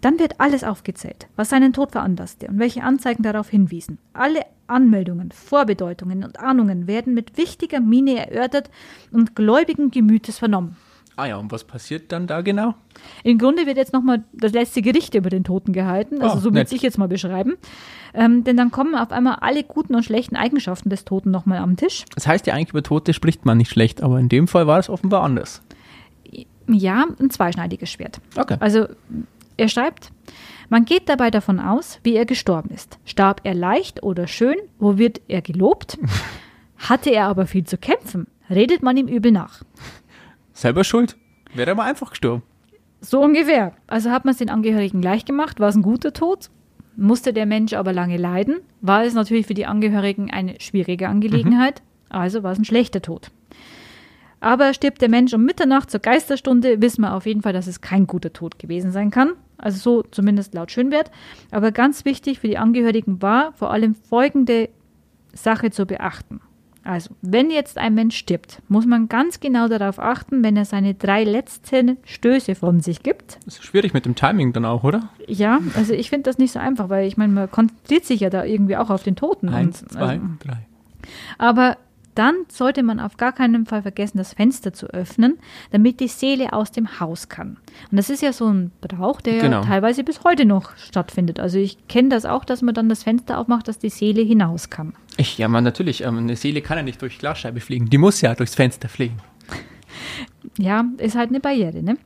[0.00, 3.98] dann wird alles aufgezählt, was seinen Tod veranlasste und welche Anzeigen darauf hinwiesen.
[4.12, 8.70] Alle Anmeldungen, Vorbedeutungen und Ahnungen werden mit wichtiger Miene erörtert
[9.10, 10.76] und gläubigen Gemütes vernommen.
[11.16, 12.74] Ah ja, und was passiert dann da genau?
[13.22, 16.54] Im Grunde wird jetzt nochmal das letzte Gericht über den Toten gehalten, also oh, so
[16.54, 17.54] würde ich jetzt mal beschreiben.
[18.14, 21.76] Ähm, denn dann kommen auf einmal alle guten und schlechten Eigenschaften des Toten nochmal am
[21.76, 22.04] Tisch.
[22.14, 24.78] Das heißt ja eigentlich, über Tote spricht man nicht schlecht, aber in dem Fall war
[24.78, 25.62] es offenbar anders.
[26.66, 28.20] Ja, ein zweischneidiges Schwert.
[28.36, 28.56] Okay.
[28.58, 28.88] Also
[29.56, 30.10] er schreibt,
[30.68, 32.98] man geht dabei davon aus, wie er gestorben ist.
[33.04, 35.98] Starb er leicht oder schön, wo wird er gelobt?
[36.76, 39.62] Hatte er aber viel zu kämpfen, redet man ihm übel nach.
[40.54, 41.16] Selber schuld.
[41.52, 42.42] Wäre aber einfach gestorben.
[43.00, 43.72] So ungefähr.
[43.86, 45.60] Also hat man es den Angehörigen gleich gemacht.
[45.60, 46.48] War es ein guter Tod?
[46.96, 48.60] Musste der Mensch aber lange leiden?
[48.80, 51.80] War es natürlich für die Angehörigen eine schwierige Angelegenheit?
[51.80, 52.16] Mhm.
[52.16, 53.30] Also war es ein schlechter Tod.
[54.40, 57.80] Aber stirbt der Mensch um Mitternacht zur Geisterstunde, wissen wir auf jeden Fall, dass es
[57.80, 59.32] kein guter Tod gewesen sein kann.
[59.58, 61.10] Also so zumindest laut Schönwert.
[61.50, 64.68] Aber ganz wichtig für die Angehörigen war vor allem folgende
[65.32, 66.40] Sache zu beachten.
[66.84, 70.94] Also, wenn jetzt ein Mensch stirbt, muss man ganz genau darauf achten, wenn er seine
[70.94, 73.38] drei letzten Stöße von sich gibt.
[73.46, 75.08] Das ist schwierig mit dem Timing dann auch, oder?
[75.26, 78.28] Ja, also ich finde das nicht so einfach, weil ich meine, man konzentriert sich ja
[78.28, 79.48] da irgendwie auch auf den Toten.
[79.48, 80.66] Eins, und, zwei, also, drei.
[81.38, 81.78] Aber
[82.14, 85.38] dann sollte man auf gar keinen Fall vergessen, das Fenster zu öffnen,
[85.70, 87.56] damit die Seele aus dem Haus kann.
[87.90, 89.60] Und das ist ja so ein Brauch, der Genau.
[89.60, 91.40] ja teilweise bis heute noch stattfindet.
[91.40, 94.70] Also ich kenne das auch, dass man dann das Fenster aufmacht, dass die Seele hinaus
[94.70, 94.94] kann.
[95.16, 96.02] Ich, ja, man, natürlich.
[96.02, 97.88] Ähm, eine Seele kann ja nicht durch Glasscheibe fliegen.
[97.90, 99.18] Die muss ja durchs Fenster fliegen.
[100.56, 101.82] Ja, ist halt eine Barriere.
[101.82, 101.96] Ne?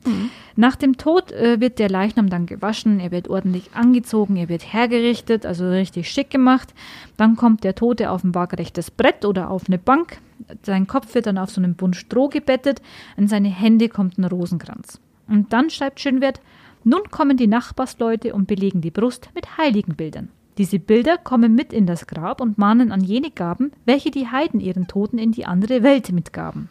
[0.55, 4.73] Nach dem Tod äh, wird der Leichnam dann gewaschen, er wird ordentlich angezogen, er wird
[4.73, 6.73] hergerichtet, also richtig schick gemacht.
[7.15, 10.17] Dann kommt der Tote auf ein waagerechtes Brett oder auf eine Bank.
[10.63, 12.81] Sein Kopf wird dann auf so einem Bund Stroh gebettet,
[13.17, 14.99] in seine Hände kommt ein Rosenkranz.
[15.27, 16.41] Und dann schreibt Schönwert,
[16.83, 20.29] nun kommen die Nachbarsleute und belegen die Brust mit Heiligenbildern.
[20.57, 24.59] Diese Bilder kommen mit in das Grab und mahnen an jene Gaben, welche die Heiden
[24.59, 26.67] ihren Toten in die andere Welt mitgaben.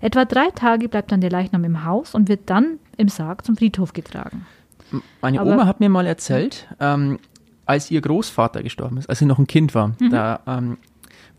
[0.00, 3.56] Etwa drei Tage bleibt dann der Leichnam im Haus und wird dann im Sarg zum
[3.56, 4.46] Friedhof getragen.
[5.20, 7.18] Meine Aber- Oma hat mir mal erzählt, ähm,
[7.66, 10.76] als ihr Großvater gestorben ist, als sie noch ein Kind war, da ähm,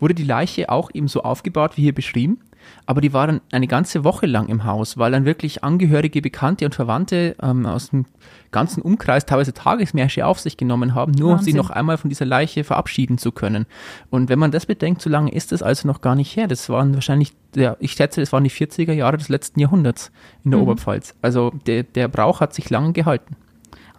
[0.00, 2.40] wurde die Leiche auch eben so aufgebaut, wie hier beschrieben.
[2.86, 6.64] Aber die war dann eine ganze Woche lang im Haus, weil dann wirklich Angehörige, Bekannte
[6.64, 8.06] und Verwandte ähm, aus dem
[8.52, 11.56] ganzen Umkreis teilweise Tagesmärsche auf sich genommen haben, nur um Wahnsinn.
[11.56, 13.66] noch einmal von dieser Leiche verabschieden zu können.
[14.10, 16.46] Und wenn man das bedenkt, so lange ist das also noch gar nicht her.
[16.46, 20.10] Das waren wahrscheinlich, ja, ich schätze, das waren die 40er Jahre des letzten Jahrhunderts
[20.44, 21.14] in der Oberpfalz.
[21.22, 23.36] Also der, der Brauch hat sich lange gehalten.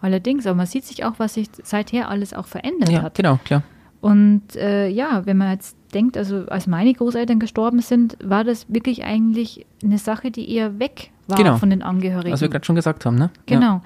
[0.00, 3.14] Allerdings, aber man sieht sich auch, was sich seither alles auch verändert Ja, hat.
[3.14, 3.62] genau, klar.
[4.00, 8.66] Und äh, ja, wenn man jetzt denkt, also als meine Großeltern gestorben sind, war das
[8.68, 11.56] wirklich eigentlich eine Sache, die eher weg war Genau.
[11.56, 12.32] von den Angehörigen.
[12.32, 13.30] Was wir gerade schon gesagt haben, ne?
[13.48, 13.58] Ja.
[13.58, 13.82] Genau.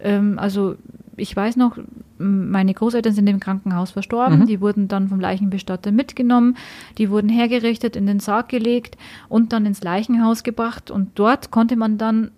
[0.00, 0.76] Ähm, also
[1.16, 1.78] ich weiß noch,
[2.18, 4.40] meine Großeltern sind im Krankenhaus verstorben.
[4.40, 4.46] Mhm.
[4.46, 6.56] Die wurden dann vom Leichenbestatter mitgenommen.
[6.98, 8.96] Die wurden hergerichtet, in den Sarg gelegt
[9.28, 10.90] und dann ins Leichenhaus gebracht.
[10.90, 12.30] Und dort konnte man dann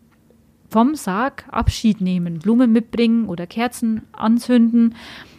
[0.69, 4.95] vom Sarg Abschied nehmen, Blumen mitbringen oder Kerzen anzünden.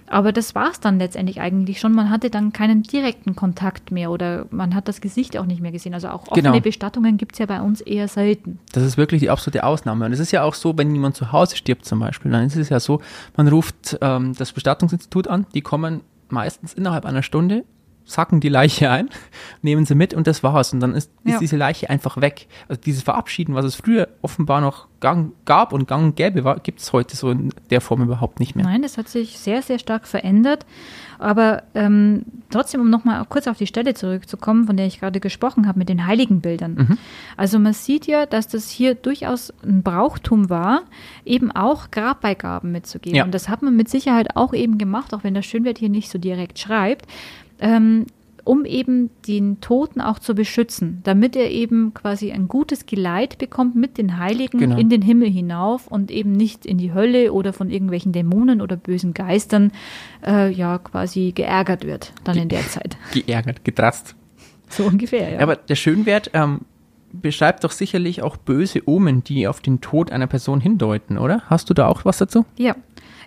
[0.09, 1.93] Aber das war es dann letztendlich eigentlich schon.
[1.93, 5.71] Man hatte dann keinen direkten Kontakt mehr oder man hat das Gesicht auch nicht mehr
[5.71, 5.93] gesehen.
[5.93, 6.59] Also auch offene Genau.
[6.61, 8.59] Bestattungen gibt es ja bei uns eher selten.
[8.71, 10.05] Das ist wirklich die absolute Ausnahme.
[10.05, 12.55] Und es ist ja auch so, wenn jemand zu Hause stirbt zum Beispiel, dann ist
[12.55, 13.01] es ja so,
[13.35, 17.63] man ruft ähm, das Bestattungsinstitut an, die kommen meistens innerhalb einer Stunde,
[18.07, 19.09] sacken die Leiche ein,
[19.61, 20.73] nehmen sie mit und das war's.
[20.73, 21.39] Und dann ist, ist Ja.
[21.39, 22.47] diese Leiche einfach weg.
[22.67, 26.79] Also dieses Verabschieden, was es früher offenbar noch gang, gab und gang und gäbe gibt
[26.79, 28.65] es heute so in der Form überhaupt nicht mehr.
[28.65, 30.65] Nein, das hat sich sehr, sehr stark verändert.
[31.19, 35.67] Aber ähm, trotzdem, um nochmal kurz auf die Stelle zurückzukommen, von der ich gerade gesprochen
[35.67, 36.73] habe, mit den Heiligenbildern.
[36.75, 36.97] Mhm.
[37.35, 40.83] Also man sieht ja, dass das hier durchaus ein Brauchtum war,
[41.25, 43.17] eben auch Grabbeigaben mitzugeben.
[43.17, 43.23] Ja.
[43.23, 46.09] Und das hat man mit Sicherheit auch eben gemacht, auch wenn der Schönwert hier nicht
[46.09, 47.07] so direkt schreibt.
[47.59, 48.05] Ähm,
[48.43, 53.75] um eben den Toten auch zu beschützen, damit er eben quasi ein gutes Geleit bekommt
[53.75, 54.77] mit den Heiligen Genau.
[54.77, 58.77] in den Himmel hinauf und eben nicht in die Hölle oder von irgendwelchen Dämonen oder
[58.77, 59.73] bösen Geistern
[60.25, 62.95] äh, ja quasi geärgert wird dann in der Zeit.
[63.11, 64.15] Geärgert, getratzt.
[64.69, 65.35] So ungefähr, ja.
[65.35, 66.61] Ja, aber der Schönwert ähm,
[67.11, 71.41] beschreibt doch sicherlich auch böse Omen, die auf den Tod einer Person hindeuten, oder?
[71.47, 72.45] Hast du da auch was dazu?
[72.57, 72.75] Ja,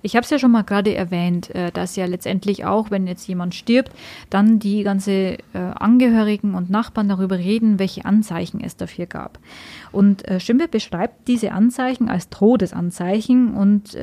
[0.02, 3.26] ich habe es ja schon mal gerade erwähnt, äh, dass ja letztendlich auch, wenn jetzt
[3.26, 3.92] jemand stirbt,
[4.30, 9.38] dann die ganze äh, Angehörigen und Nachbarn darüber reden, welche Anzeichen es dafür gab.
[9.92, 13.96] Und äh, Schimbe beschreibt diese Anzeichen als Todesanzeichen und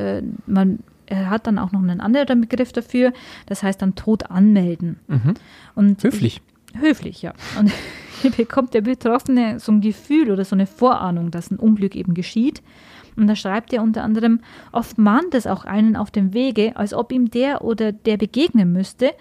[0.45, 0.79] man
[1.09, 3.13] er hat dann auch noch einen anderen Begriff dafür,
[3.45, 4.99] das heißt dann Tod anmelden.
[5.73, 6.41] Und Höflich.
[6.79, 7.33] Höflich, ja.
[7.57, 7.71] Und
[8.21, 12.13] hier bekommt der Betroffene so ein Gefühl oder so eine Vorahnung, dass ein Unglück eben
[12.13, 12.61] geschieht.
[13.17, 16.93] Und da schreibt er unter anderem, oft mahnt es auch einen auf dem Wege, als
[16.93, 19.11] ob ihm der oder der begegnen müsste.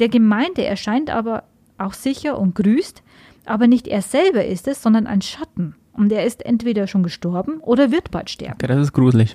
[0.00, 1.44] Der Gemeinde erscheint aber
[1.78, 3.02] auch sicher und grüßt,
[3.46, 5.76] aber nicht er selber ist es, sondern ein Schatten.
[5.92, 8.58] Und er ist entweder schon gestorben oder wird bald sterben.
[8.60, 9.34] Ja, das ist gruselig.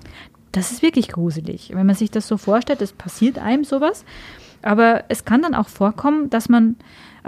[0.52, 1.72] Das ist wirklich gruselig.
[1.74, 4.04] Wenn man sich das so vorstellt, es passiert einem sowas.
[4.62, 6.76] Aber es kann dann auch vorkommen, dass man,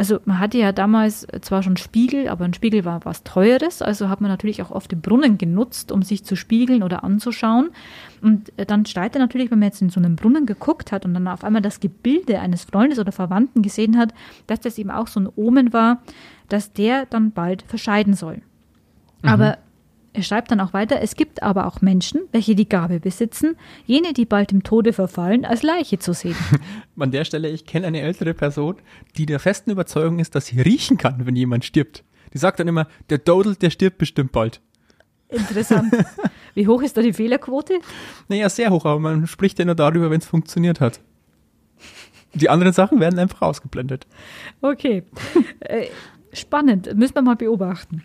[0.02, 4.10] also man hatte ja damals zwar schon Spiegel, aber ein Spiegel war was Teures, also
[4.10, 7.70] hat man natürlich auch oft den Brunnen genutzt, um sich zu spiegeln oder anzuschauen.
[8.20, 11.06] Und äh, dann steigt er natürlich, wenn man jetzt in so einen Brunnen geguckt hat
[11.06, 14.12] und dann auf einmal das Gebilde eines Freundes oder Verwandten gesehen hat,
[14.48, 16.02] dass das eben auch so ein Omen war,
[16.50, 18.42] dass der dann bald verscheiden soll.
[19.22, 19.60] Aber
[20.14, 24.14] er schreibt dann auch weiter, es gibt aber auch Menschen, welche die Gabe besitzen, jene,
[24.14, 26.36] die bald im Tode verfallen, als Leiche zu sehen.
[26.98, 28.76] An der Stelle, ich kenne eine ältere Person,
[29.18, 32.04] die der festen Überzeugung ist, dass sie riechen kann, wenn jemand stirbt.
[32.34, 34.62] Die sagt dann immer, der Dodel, der stirbt bestimmt bald.
[35.30, 35.94] Interessant.
[36.56, 37.80] Wie hoch ist da die Fehlerquote?
[38.28, 41.00] Naja, sehr hoch, aber man spricht ja nur darüber, wenn es funktioniert hat.
[42.34, 44.08] Die anderen Sachen werden einfach ausgeblendet.
[44.62, 45.04] Okay.
[45.62, 45.88] Äh,
[46.34, 48.04] spannend, müssen wir mal beobachten.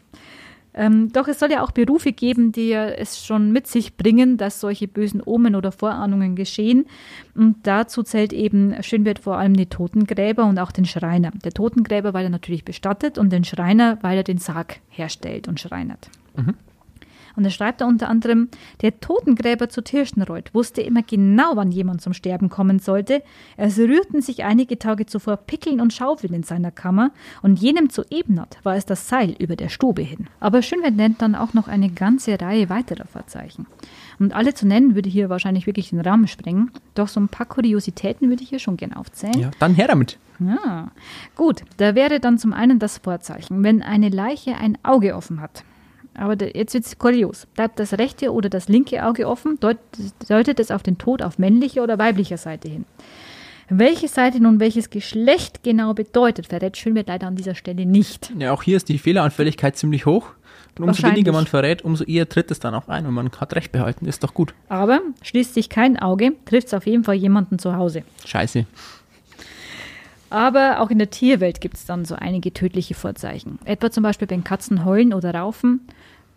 [0.76, 4.60] Ähm, doch es soll ja auch Berufe geben, die es schon mit sich bringen, dass
[4.60, 6.86] solche bösen Omen oder Vorahnungen geschehen.
[7.34, 11.32] Und dazu zählt eben Schönwert vor allem die Totengräber und auch den Schreiner.
[11.44, 15.58] Der Totengräber, weil er natürlich bestattet und den Schreiner, weil er den Sarg herstellt und
[15.58, 16.10] schreinert.
[16.36, 16.54] Mhm.
[17.37, 18.49] Und er schreibt da unter anderem,
[18.81, 23.22] der Totengräber zu Tirschenreuth wusste immer genau, wann jemand zum Sterben kommen sollte.
[23.57, 27.11] Es rührten sich einige Tage zuvor Pickeln und Schaufeln in seiner Kammer
[27.42, 30.29] und jenem zu Ebnat war es das Seil über der Stube hin.
[30.40, 33.66] Aber Schönwert nennt dann auch noch eine ganze Reihe weiterer Vorzeichen.
[34.18, 36.70] Und alle zu nennen würde hier wahrscheinlich wirklich den Rahmen sprengen.
[36.94, 39.38] Doch so ein paar Kuriositäten würde ich hier schon gerne aufzählen.
[39.38, 40.18] Ja, dann her damit.
[40.38, 40.90] Ja,
[41.35, 41.62] gut.
[41.77, 45.64] Da wäre dann zum einen das Vorzeichen, wenn eine Leiche ein Auge offen hat.
[46.16, 47.46] Aber jetzt wird es kurios.
[47.55, 51.83] Bleibt das rechte oder das linke Auge offen, deutet es auf den Tod auf männlicher
[51.83, 52.85] oder weiblicher Seite hin.
[53.68, 58.33] Welche Seite nun welches Geschlecht genau bedeutet, verrät Schönwert leider an dieser Stelle nicht.
[58.38, 60.29] Ja, auch hier ist die Fehleranfälligkeit ziemlich hoch.
[60.79, 63.57] Und umso weniger man verrät, umso eher tritt es dann auch ein und man hat
[63.57, 64.07] recht behalten.
[64.07, 64.55] Ist doch gut.
[64.68, 68.05] Aber schließt sich kein Auge, trifft es auf jeden Fall jemanden zu Hause.
[68.24, 68.66] Scheiße.
[70.30, 73.58] Aber auch in der Tierwelt gibt es dann so einige tödliche Vorzeichen.
[73.64, 75.80] Etwa zum Beispiel, wenn Katzen heulen oder raufen,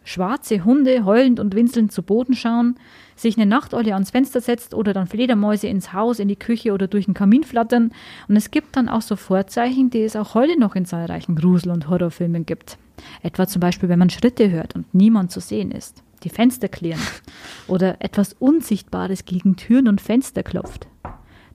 [0.04, 2.76] schwarze Hunde heulend und winselnd zu Boden schauen,
[3.16, 6.88] sich eine Nachteule ans Fenster setzt oder dann Fledermäuse ins Haus, in die Küche oder
[6.88, 7.92] durch den Kamin flattern.
[8.28, 11.72] Und es gibt dann auch so Vorzeichen, die es auch heute noch in zahlreichen Grusel-
[11.72, 12.78] und Horrorfilmen gibt.
[13.22, 17.02] Etwa zum Beispiel, wenn man Schritte hört und niemand zu sehen ist, die Fenster klirren
[17.68, 20.88] oder etwas Unsichtbares gegen Türen und Fenster klopft.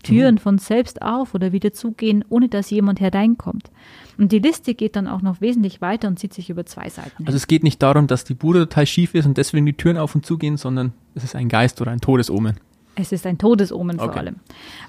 [0.04, 3.70] Türen von selbst auf oder wieder zugehen, ohne dass jemand hereinkommt.
[4.16, 7.26] Und die Liste geht dann auch noch wesentlich weiter und zieht sich über zwei Seiten.
[7.26, 9.98] Also es geht nicht darum, dass die Bude total schief ist und deswegen die Türen
[9.98, 12.58] auf und zugehen, sondern es ist ein Geist oder ein Todesomen.
[12.96, 14.06] Es ist ein Todesomen okay.
[14.06, 14.36] vor allem.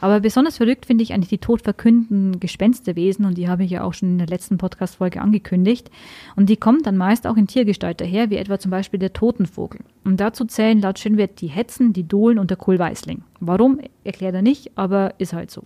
[0.02, 3.94] Aber besonders verrückt finde ich eigentlich die todverkündenden Gespensterwesen und die habe ich ja auch
[3.94, 5.89] schon in der letzten Podcast-Folge angekündigt.
[6.36, 9.82] Und die kommen dann meist auch in Tiergestalt daher, wie etwa zum Beispiel der Totenvogel.
[10.04, 13.24] Und dazu zählen laut Schönwert die Hetzen, die Dohlen und der Kohlweißling.
[13.39, 15.63] Warum, erklärt er nicht, aber ist halt so.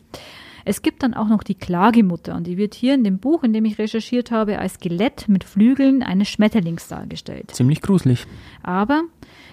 [0.65, 3.53] Es gibt dann auch noch die Klagemutter und die wird hier in dem Buch, in
[3.53, 7.51] dem ich recherchiert habe, als Skelett mit Flügeln eines Schmetterlings dargestellt.
[7.51, 8.25] Ziemlich gruselig.
[8.61, 9.03] Aber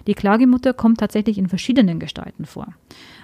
[0.06, 2.68] die Klagemutter kommt tatsächlich in verschiedenen Gestalten vor.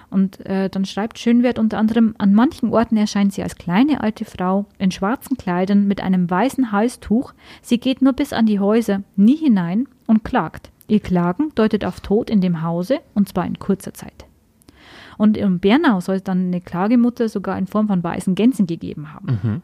[0.09, 4.25] Und äh, dann schreibt Schönwert unter anderem, an manchen Orten erscheint sie als kleine alte
[4.25, 7.33] Frau in schwarzen Kleidern mit einem weißen Halstuch.
[7.61, 10.69] Sie geht nur bis an die Häuser, nie hinein und klagt.
[10.87, 14.25] Ihr Klagen deutet auf Tod in dem Hause und zwar in kurzer Zeit.
[15.17, 19.13] Und in Bernau soll es dann eine Klagemutter sogar in Form von weißen Gänsen gegeben
[19.13, 19.39] haben.
[19.41, 19.61] Mhm.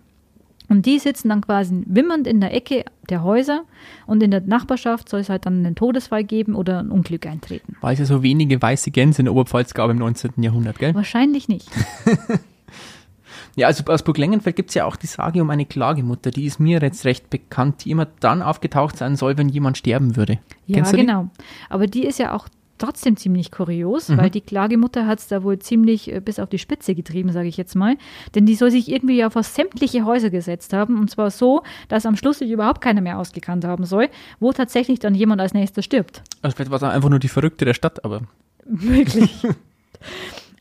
[0.69, 3.63] Und die sitzen dann quasi wimmernd in der Ecke der Häuser
[4.05, 7.75] und in der Nachbarschaft soll es halt dann einen Todesfall geben oder ein Unglück eintreten.
[7.82, 10.43] Weil es ja so wenige weiße Gänse in der Oberpfalz gab im 19.
[10.43, 10.93] Jahrhundert, gell?
[10.93, 11.67] Wahrscheinlich nicht.
[13.55, 16.45] ja, also aus Burg Lengenfeld gibt es ja auch die Sage um eine Klagemutter, die
[16.45, 20.39] ist mir jetzt recht bekannt, die immer dann aufgetaucht sein soll, wenn jemand sterben würde.
[20.67, 21.29] Ja, Kennst du genau.
[21.69, 22.47] Aber die ist ja auch
[22.80, 24.18] trotzdem ziemlich kurios, mhm.
[24.18, 27.48] weil die Klagemutter hat es da wohl ziemlich äh, bis auf die Spitze getrieben, sage
[27.48, 27.98] ich jetzt mal.
[28.36, 31.00] Denn die soll sich irgendwie ja vor sämtliche Häuser gesetzt haben.
[31.00, 35.00] Und zwar so, dass am Schluss sich überhaupt keiner mehr ausgekannt haben soll, wo tatsächlich
[35.00, 36.24] dann jemand als nächster stirbt.
[36.42, 38.22] Also vielleicht war es einfach nur die Verrückte der Stadt, aber.
[38.65, 39.46] Wirklich.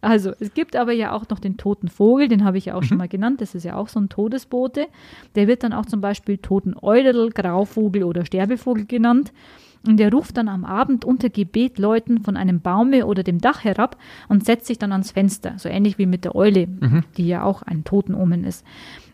[0.00, 2.83] Also, es gibt aber ja auch noch den toten Vogel, den habe ich ja auch
[2.83, 2.87] mhm.
[2.87, 3.40] schon mal genannt.
[3.40, 4.87] Das ist ja auch so ein Todesbote.
[5.35, 9.33] Der wird dann auch zum Beispiel toten Eudel, Grauvogel oder Sterbevogel genannt.
[9.86, 13.64] Und er ruft dann am Abend unter Gebet Leuten von einem Baume oder dem Dach
[13.64, 13.96] herab
[14.28, 17.04] und setzt sich dann ans Fenster, so ähnlich wie mit der Eule, mhm.
[17.16, 18.64] die ja auch ein Totenomen ist.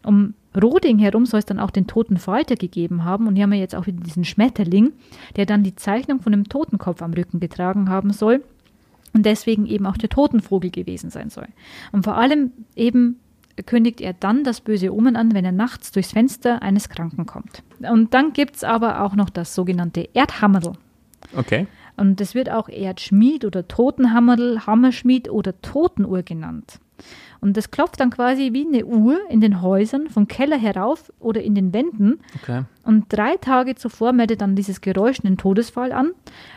[0.05, 3.53] Um Roding herum soll es dann auch den toten Falter gegeben haben und hier haben
[3.53, 4.93] wir jetzt auch wieder diesen Schmetterling,
[5.37, 8.43] der dann die Zeichnung von einem Totenkopf am Rücken getragen haben soll
[9.13, 11.47] und deswegen eben auch der Totenvogel gewesen sein soll.
[11.93, 13.21] Und vor allem eben
[13.67, 17.63] kündigt er dann das böse Omen an, wenn er nachts durchs Fenster eines Kranken kommt.
[17.81, 20.73] Und dann gibt es aber auch noch das sogenannte Erdhammerl.
[21.37, 21.67] Okay.
[21.97, 26.81] Und es wird auch Erdschmied oder Totenhammerl, Hammerschmied oder Totenuhr genannt.
[27.45, 31.43] Und das klopft dann quasi wie eine Uhr in den Häusern vom Keller herauf oder
[31.43, 32.21] in den Wänden.
[32.41, 32.63] Okay.
[32.85, 36.13] Und drei Tage zuvor meldet dann dieses Geräusch einen Todesfall an.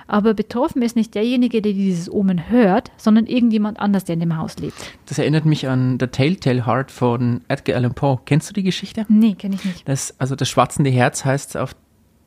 [0.07, 4.37] Aber betroffen ist nicht derjenige, der dieses Omen hört, sondern irgendjemand anders, der in dem
[4.37, 4.77] Haus lebt.
[5.07, 8.19] Das erinnert mich an The Telltale Heart von Edgar Allan Poe.
[8.23, 9.05] Kennst du die Geschichte?
[9.09, 9.89] Nee, kenne ich nicht.
[9.89, 11.75] Das, also das schwatzende Herz heißt auf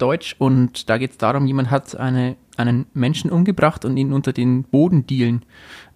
[0.01, 4.33] Deutsch und da geht es darum, jemand hat eine, einen Menschen umgebracht und ihn unter
[4.33, 5.45] den Bodendielen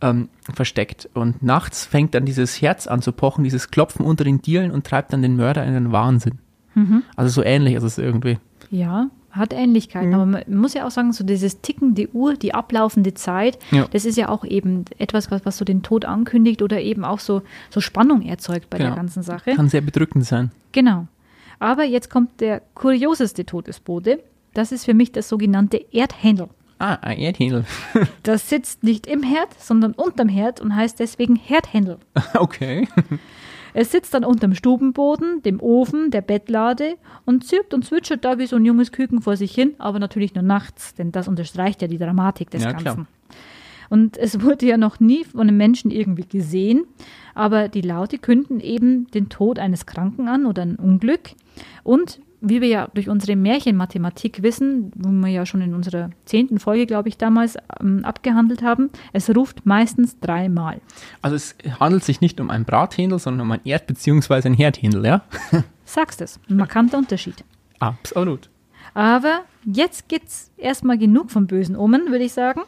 [0.00, 1.08] ähm, versteckt.
[1.14, 4.86] Und nachts fängt dann dieses Herz an zu pochen, dieses Klopfen unter den Dielen und
[4.86, 6.38] treibt dann den Mörder in den Wahnsinn.
[6.74, 7.02] Mhm.
[7.16, 8.38] Also so ähnlich ist es irgendwie.
[8.70, 10.14] Ja, hat Ähnlichkeiten, mhm.
[10.14, 13.86] aber man muss ja auch sagen, so dieses Ticken, die Uhr, die ablaufende Zeit, ja.
[13.90, 17.18] das ist ja auch eben etwas, was, was so den Tod ankündigt oder eben auch
[17.18, 18.90] so, so Spannung erzeugt bei genau.
[18.90, 19.54] der ganzen Sache.
[19.54, 20.52] Kann sehr bedrückend sein.
[20.72, 21.08] Genau.
[21.58, 24.22] Aber jetzt kommt der kurioseste Todesbote.
[24.54, 26.48] das ist für mich das sogenannte Erdhändel.
[26.78, 27.64] Ah, ein Erdhändel.
[28.24, 31.98] Das sitzt nicht im Herd, sondern unterm Herd und heißt deswegen Herdhändel.
[32.34, 32.88] okay.
[33.72, 38.46] Es sitzt dann unterm Stubenboden, dem Ofen, der Bettlade und zirpt und zwitschert da wie
[38.46, 41.88] so ein junges Küken vor sich hin, aber natürlich nur nachts, denn das unterstreicht ja
[41.88, 42.84] die Dramatik des Ja, Ganzen.
[42.84, 43.06] klar.
[43.90, 46.84] Und es wurde ja noch nie von einem Menschen irgendwie gesehen,
[47.34, 51.30] aber die Laute künden eben den Tod eines Kranken an oder ein Unglück.
[51.82, 56.58] Und wie wir ja durch unsere Märchenmathematik wissen, wo wir ja schon in unserer zehnten
[56.58, 60.80] Folge, glaube ich, damals ähm, abgehandelt haben, es ruft meistens dreimal.
[61.22, 64.46] Also es handelt sich nicht um ein Brathändel, sondern um ein Erd- bzw.
[64.46, 65.24] ein Herdhändel, ja?
[65.86, 67.44] Sagst es, ein markanter Unterschied.
[67.78, 68.50] Absolut.
[68.92, 72.60] Aber jetzt gibt's erstmal genug vom bösen Omen, würde ich sagen.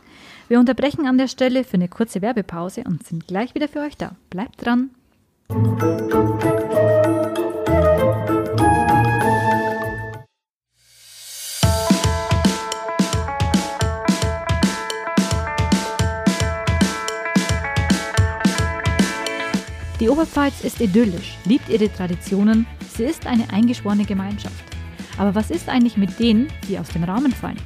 [0.49, 3.97] Wir unterbrechen an der Stelle für eine kurze Werbepause und sind gleich wieder für euch
[3.97, 4.13] da.
[4.31, 4.91] Bleibt dran.
[19.99, 24.65] Die Oberpfalz ist idyllisch, liebt ihre Traditionen, sie ist eine eingeschworene Gemeinschaft.
[25.19, 27.59] Aber was ist eigentlich mit denen, die aus dem Rahmen fallen?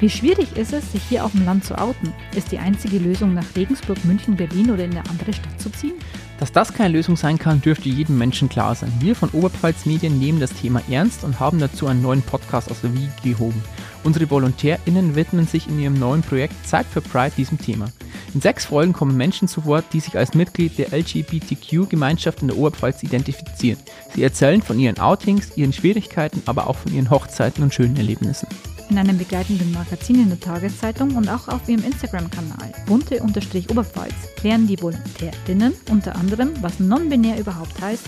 [0.00, 2.12] Wie schwierig ist es, sich hier auf dem Land zu outen?
[2.34, 5.94] Ist die einzige Lösung, nach Regensburg, München, Berlin oder in eine andere Stadt zu ziehen?
[6.40, 8.92] Dass das keine Lösung sein kann, dürfte jedem Menschen klar sein.
[8.98, 12.80] Wir von Oberpfalz Medien nehmen das Thema ernst und haben dazu einen neuen Podcast aus
[12.80, 13.62] der Wiege gehoben.
[14.02, 17.86] Unsere VolontärInnen widmen sich in ihrem neuen Projekt Zeit für Pride diesem Thema.
[18.34, 22.58] In sechs Folgen kommen Menschen zu Wort, die sich als Mitglied der LGBTQ-Gemeinschaft in der
[22.58, 23.78] Oberpfalz identifizieren.
[24.12, 28.48] Sie erzählen von ihren Outings, ihren Schwierigkeiten, aber auch von ihren Hochzeiten und schönen Erlebnissen.
[28.90, 34.80] In einem begleitenden Magazin in der Tageszeitung und auch auf ihrem Instagram-Kanal bunte-oberpfalz klären die
[34.80, 38.04] VolontärInnen unter anderem, was non-binär überhaupt heißt,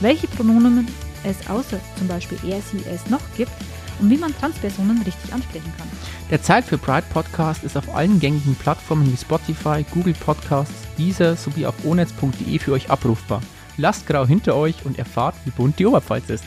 [0.00, 0.86] welche Pronomen
[1.24, 3.52] es außer zum Beispiel er, sie, es noch gibt
[4.00, 5.88] und wie man Transpersonen richtig ansprechen kann.
[6.30, 11.36] Der Zeit für Pride Podcast ist auf allen gängigen Plattformen wie Spotify, Google Podcasts, Deezer
[11.36, 13.42] sowie auf onetz.de für euch abrufbar.
[13.76, 16.44] Lasst grau hinter euch und erfahrt, wie bunt die Oberpfalz ist.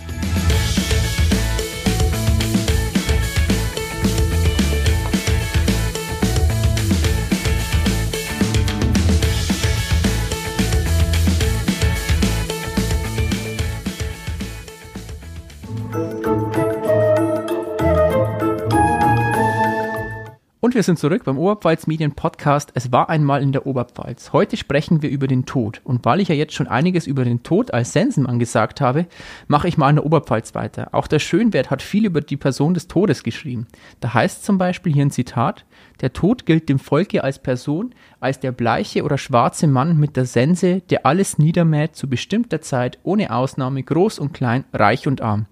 [20.73, 22.71] Und wir sind zurück beim Oberpfalz Medien Podcast.
[22.73, 24.33] Es war einmal in der Oberpfalz.
[24.33, 25.81] Heute sprechen wir über den Tod.
[25.83, 29.05] Und weil ich ja jetzt schon einiges über den Tod als Sensenmann gesagt habe,
[29.47, 30.89] mache ich mal in der Oberpfalz weiter.
[30.91, 33.67] Auch der Schönwert hat viel über die Person des Todes geschrieben.
[33.99, 35.63] Da heißt zum Beispiel hier ein Zitat,
[36.01, 40.25] der Tod gilt dem Volke als Person, als der bleiche oder schwarze Mann mit der
[40.25, 45.45] Sense, der alles niedermäht zu bestimmter Zeit, ohne Ausnahme, groß und klein, reich und arm.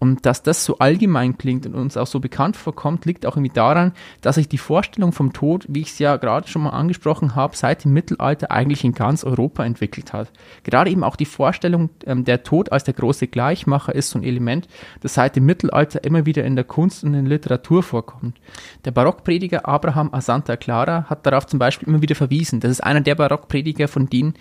[0.00, 3.54] Und dass das so allgemein klingt und uns auch so bekannt vorkommt, liegt auch irgendwie
[3.54, 7.36] daran, dass sich die Vorstellung vom Tod, wie ich es ja gerade schon mal angesprochen
[7.36, 10.32] habe, seit dem Mittelalter eigentlich in ganz Europa entwickelt hat.
[10.64, 14.24] Gerade eben auch die Vorstellung, ähm, der Tod als der große Gleichmacher ist so ein
[14.24, 14.68] Element,
[15.02, 18.40] das seit dem Mittelalter immer wieder in der Kunst und in der Literatur vorkommt.
[18.86, 22.60] Der Barockprediger Abraham a Santa Clara hat darauf zum Beispiel immer wieder verwiesen.
[22.60, 24.32] Das ist einer der Barockprediger, von denen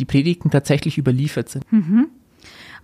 [0.00, 1.64] die Predigten tatsächlich überliefert sind.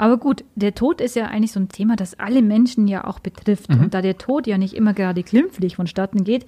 [0.01, 3.19] Aber gut, der Tod ist ja eigentlich so ein Thema, das alle Menschen ja auch
[3.19, 3.69] betrifft.
[3.69, 6.47] Und da der Tod ja nicht immer gerade glimpflich vonstatten geht,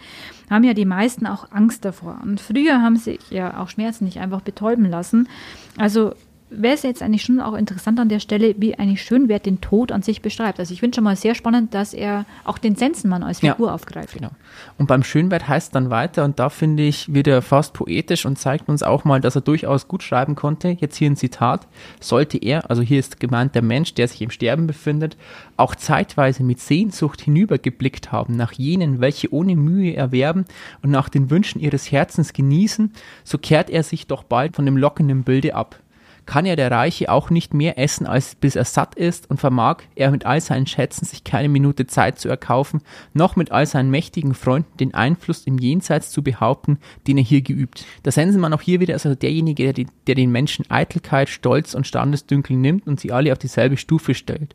[0.49, 2.19] haben ja die meisten auch Angst davor.
[2.23, 5.29] Und früher haben sich ja auch Schmerzen nicht einfach betäuben lassen.
[5.77, 6.15] Also
[6.55, 9.93] wäre es jetzt eigentlich schon auch interessant an der Stelle, wie eigentlich Schönwert den Tod
[9.93, 10.61] an sich beschreibt.
[10.61, 13.53] Also ich finde schon mal sehr spannend, dass er auch den Sensenmann als Ja.
[13.53, 14.15] Figur aufgreift.
[14.15, 14.31] Genau.
[14.79, 18.27] Und beim Schönwert heißt es dann weiter, und da finde ich, wird er fast poetisch
[18.27, 20.77] und zeigt uns auch mal, dass er durchaus gut schreiben konnte.
[20.81, 21.67] Jetzt hier ein Zitat.
[22.01, 25.17] Sollte er, also hier ist gemeint der Mensch, der sich im Sterben befindet,
[25.57, 30.45] auch zeitweise mit Sehnsucht hinübergeblickt haben nach jenen, welche ohne Mühe erwerben
[30.83, 32.93] und nach den Wünschen ihres Herzens genießen,
[33.25, 35.82] so kehrt er sich doch bald von dem lockenden Bilde ab
[36.27, 39.79] kann ja der Reiche auch nicht mehr essen, als bis er satt ist und vermag
[39.95, 42.81] er mit all seinen Schätzen sich keine Minute Zeit zu erkaufen,
[43.13, 47.43] noch mit all seinen mächtigen Freunden den Einfluss im Jenseits zu behaupten, den er hier
[47.43, 47.85] geübt.
[48.05, 51.87] Der Sensenmann auch hier wieder also derjenige, der, die, der den Menschen Eitelkeit, Stolz und
[51.87, 54.55] Standesdünkel nimmt und sie alle auf dieselbe Stufe stellt.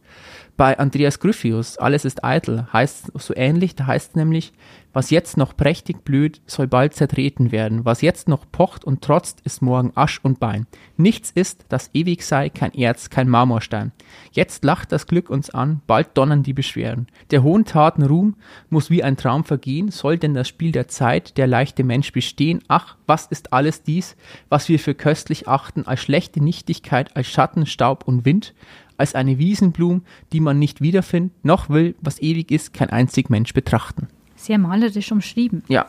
[0.58, 4.54] Bei Andreas Gryphius, alles ist eitel, heißt so ähnlich, da heißt nämlich,
[4.98, 7.86] was jetzt noch prächtig blüht, soll bald zertreten werden.
[7.86, 10.66] Was jetzt noch pocht und trotzt, ist morgen Asch und Bein.
[10.96, 13.92] Nichts ist, das ewig sei, kein Erz, kein Marmorstein.
[14.32, 17.06] Jetzt lacht das Glück uns an, bald donnern die Beschwerden.
[17.30, 18.38] Der hohen Taten Ruhm
[18.72, 22.64] muss wie ein Traum vergehen, soll denn das Spiel der Zeit, der leichte Mensch bestehen?
[22.68, 24.16] Ach, was ist alles dies,
[24.50, 28.56] was wir für köstlich achten, als schlechte Nichtigkeit, als Schatten, Staub und Wind?
[29.00, 30.02] als eine Wiesenblum,
[30.34, 34.08] die man nicht wiederfindet, noch will, was ewig ist, kein einzig Mensch betrachten.
[34.48, 35.64] Sehr malerisch umschrieben.
[35.68, 35.86] Ja,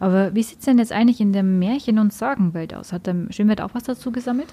[0.00, 2.92] Aber wie sieht es denn jetzt eigentlich in der Märchen- und Sagenwelt aus?
[2.92, 4.48] Hat der Schönwert auch was dazu gesammelt?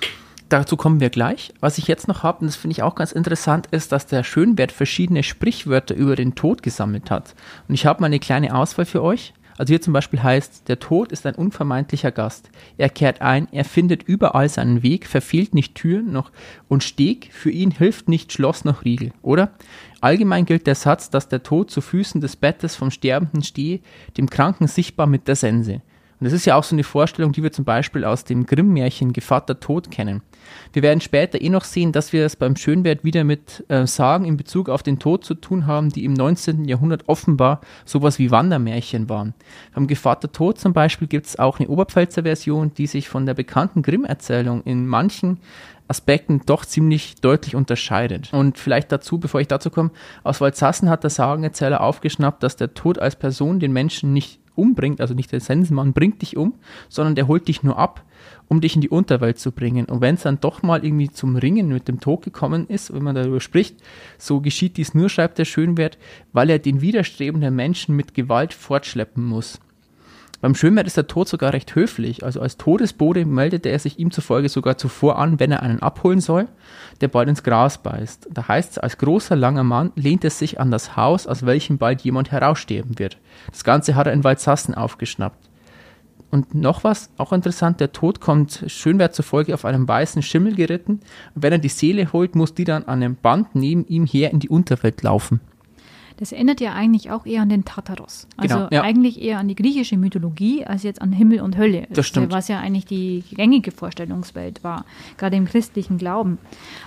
[0.49, 1.51] dazu kommen wir gleich.
[1.61, 4.23] Was ich jetzt noch habe, und das finde ich auch ganz interessant, ist, dass der
[4.23, 7.33] Schönwert verschiedene Sprichwörter über den Tod gesammelt hat.
[7.67, 9.33] Und ich habe mal eine kleine Auswahl für euch.
[9.57, 12.49] Also hier zum Beispiel heißt, der Tod ist ein unvermeidlicher Gast.
[12.77, 16.31] Er kehrt ein, er findet überall seinen Weg, verfehlt nicht Tür noch
[16.67, 19.51] und Steg, für ihn hilft nicht Schloss noch Riegel, oder?
[20.01, 23.79] Allgemein gilt der Satz, dass der Tod zu Füßen des Bettes vom Sterbenden stehe,
[24.17, 25.81] dem Kranken sichtbar mit der Sense.
[26.19, 29.13] Und das ist ja auch so eine Vorstellung, die wir zum Beispiel aus dem Grimm-Märchen
[29.13, 30.21] Gevatter Tod kennen.
[30.71, 34.25] Wir werden später eh noch sehen, dass wir es beim Schönwert wieder mit äh, Sagen
[34.25, 36.65] in Bezug auf den Tod zu tun haben, die im 19.
[36.65, 39.33] Jahrhundert offenbar sowas wie Wandermärchen waren.
[39.73, 43.33] Beim Gevatter Tod zum Beispiel gibt es auch eine Oberpfälzer Version, die sich von der
[43.33, 45.39] bekannten Grimm-Erzählung in manchen
[45.87, 48.31] Aspekten doch ziemlich deutlich unterscheidet.
[48.33, 49.91] Und vielleicht dazu, bevor ich dazu komme,
[50.23, 55.01] aus Walsassen hat der Sagenerzähler aufgeschnappt, dass der Tod als Person den Menschen nicht umbringt,
[55.01, 56.53] also nicht der Sensenmann bringt dich um,
[56.89, 58.03] sondern der holt dich nur ab,
[58.47, 59.85] um dich in die Unterwelt zu bringen.
[59.85, 63.03] Und wenn es dann doch mal irgendwie zum Ringen mit dem Tod gekommen ist, wenn
[63.03, 63.77] man darüber spricht,
[64.17, 65.97] so geschieht dies nur, schreibt der Schönwert,
[66.31, 69.59] weil er den widerstrebenden Menschen mit Gewalt fortschleppen muss.
[70.43, 72.25] Beim Schönwert ist der Tod sogar recht höflich.
[72.25, 76.19] Also als Todesbote meldete er sich ihm zufolge sogar zuvor an, wenn er einen abholen
[76.19, 76.49] soll,
[76.99, 78.27] der bald ins Gras beißt.
[78.29, 81.77] Da heißt es, als großer, langer Mann lehnt er sich an das Haus, aus welchem
[81.77, 83.19] bald jemand heraussterben wird.
[83.51, 85.37] Das Ganze hat er in Waldsassen aufgeschnappt.
[86.33, 90.93] Und noch was, auch interessant, der Tod kommt Schönwert zufolge auf einem weißen Schimmel geritten.
[91.35, 94.31] Und wenn er die Seele holt, muss die dann an einem Band neben ihm her
[94.31, 95.41] in die Unterwelt laufen.
[96.17, 98.27] Das erinnert ja eigentlich auch eher an den Tartaros.
[98.35, 98.81] Also Genau, ja.
[98.81, 101.85] eigentlich eher an die griechische Mythologie als jetzt an Himmel und Hölle.
[101.91, 102.31] Das stimmt.
[102.31, 104.85] Was ja eigentlich die gängige Vorstellungswelt war,
[105.17, 106.39] gerade im christlichen Glauben.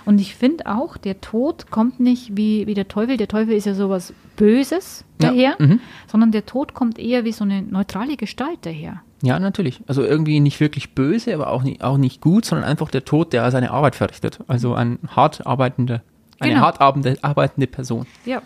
[0.03, 3.15] Und ich finde auch, der Tod kommt nicht wie, wie der Teufel.
[3.15, 5.79] Der Teufel ist ja sowas Böses Ja, daher, mhm.
[6.05, 9.03] sondern der Tod kommt eher wie so eine neutrale Gestalt daher.
[9.23, 9.81] Ja, natürlich.
[9.87, 13.33] Also irgendwie nicht wirklich böse, aber auch nicht, auch nicht gut, sondern einfach der Tod,
[13.33, 14.39] der seine Arbeit verrichtet.
[14.47, 16.01] Also ein hart arbeitende,
[16.39, 16.65] eine Genau.
[16.65, 18.05] hart arbeitende, Person.
[18.25, 18.41] Ja.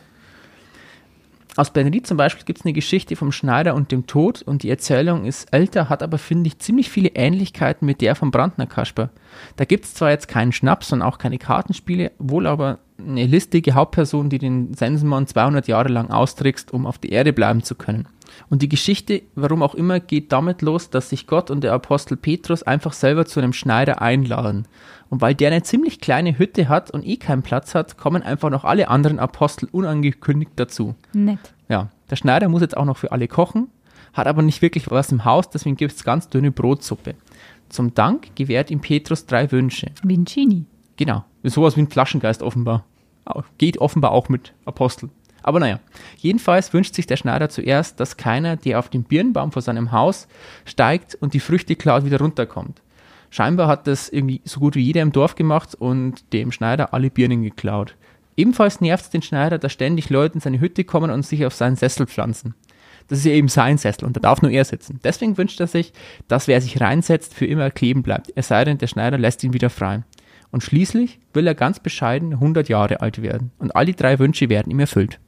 [1.57, 4.69] Aus Benedikt zum Beispiel gibt es eine Geschichte vom Schneider und dem Tod und die
[4.69, 9.09] Erzählung ist älter, hat aber, finde ich, ziemlich viele Ähnlichkeiten mit der vom Brandner Kasper.
[9.57, 13.73] Da gibt es zwar jetzt keinen Schnaps und auch keine Kartenspiele, wohl aber eine listige
[13.73, 18.07] Hauptperson, die den Sensenmann 200 Jahre lang austrickst, um auf der Erde bleiben zu können.
[18.49, 22.17] Und die Geschichte, warum auch immer, geht damit los, dass sich Gott und der Apostel
[22.17, 24.67] Petrus einfach selber zu einem Schneider einladen.
[25.09, 28.49] Und weil der eine ziemlich kleine Hütte hat und eh keinen Platz hat, kommen einfach
[28.49, 30.95] noch alle anderen Apostel unangekündigt dazu.
[31.13, 31.53] Nett.
[31.69, 33.69] Ja, der Schneider muss jetzt auch noch für alle kochen,
[34.13, 37.15] hat aber nicht wirklich was im Haus, deswegen gibt es ganz dünne Brotsuppe.
[37.69, 39.91] Zum Dank gewährt ihm Petrus drei Wünsche.
[40.03, 40.65] Vincini.
[40.97, 42.85] Genau, sowas wie ein Flaschengeist offenbar.
[43.57, 45.09] Geht offenbar auch mit Apostel.
[45.43, 45.79] Aber naja,
[46.17, 50.27] jedenfalls wünscht sich der Schneider zuerst, dass keiner, der auf den Birnbaum vor seinem Haus
[50.65, 52.81] steigt und die Früchte klaut, wieder runterkommt.
[53.29, 57.09] Scheinbar hat das irgendwie so gut wie jeder im Dorf gemacht und dem Schneider alle
[57.09, 57.95] Birnen geklaut.
[58.35, 61.53] Ebenfalls nervt es den Schneider, dass ständig Leute in seine Hütte kommen und sich auf
[61.53, 62.55] seinen Sessel pflanzen.
[63.07, 64.99] Das ist ja eben sein Sessel und da darf nur er sitzen.
[65.03, 65.91] Deswegen wünscht er sich,
[66.27, 68.31] dass wer sich reinsetzt, für immer kleben bleibt.
[68.35, 70.03] Es sei denn, der Schneider lässt ihn wieder frei.
[70.51, 73.51] Und schließlich will er ganz bescheiden 100 Jahre alt werden.
[73.57, 75.19] Und all die drei Wünsche werden ihm erfüllt.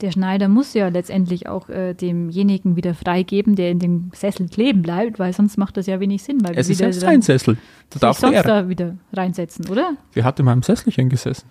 [0.00, 4.82] Der Schneider muss ja letztendlich auch äh, demjenigen wieder freigeben, der in dem Sessel kleben
[4.82, 7.58] bleibt, weil sonst macht das ja wenig Sinn, weil Es ist wieder sein Sessel.
[7.90, 8.42] Da darf sonst er.
[8.44, 9.96] da wieder reinsetzen, oder?
[10.12, 11.48] Wer hat in meinem Sesselchen gesessen?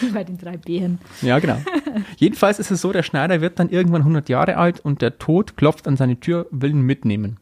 [0.14, 0.98] Bei den drei Bären.
[1.20, 1.58] Ja, genau.
[2.16, 5.56] Jedenfalls ist es so, der Schneider wird dann irgendwann 100 Jahre alt und der Tod
[5.56, 7.38] klopft an seine Tür, will ihn mitnehmen.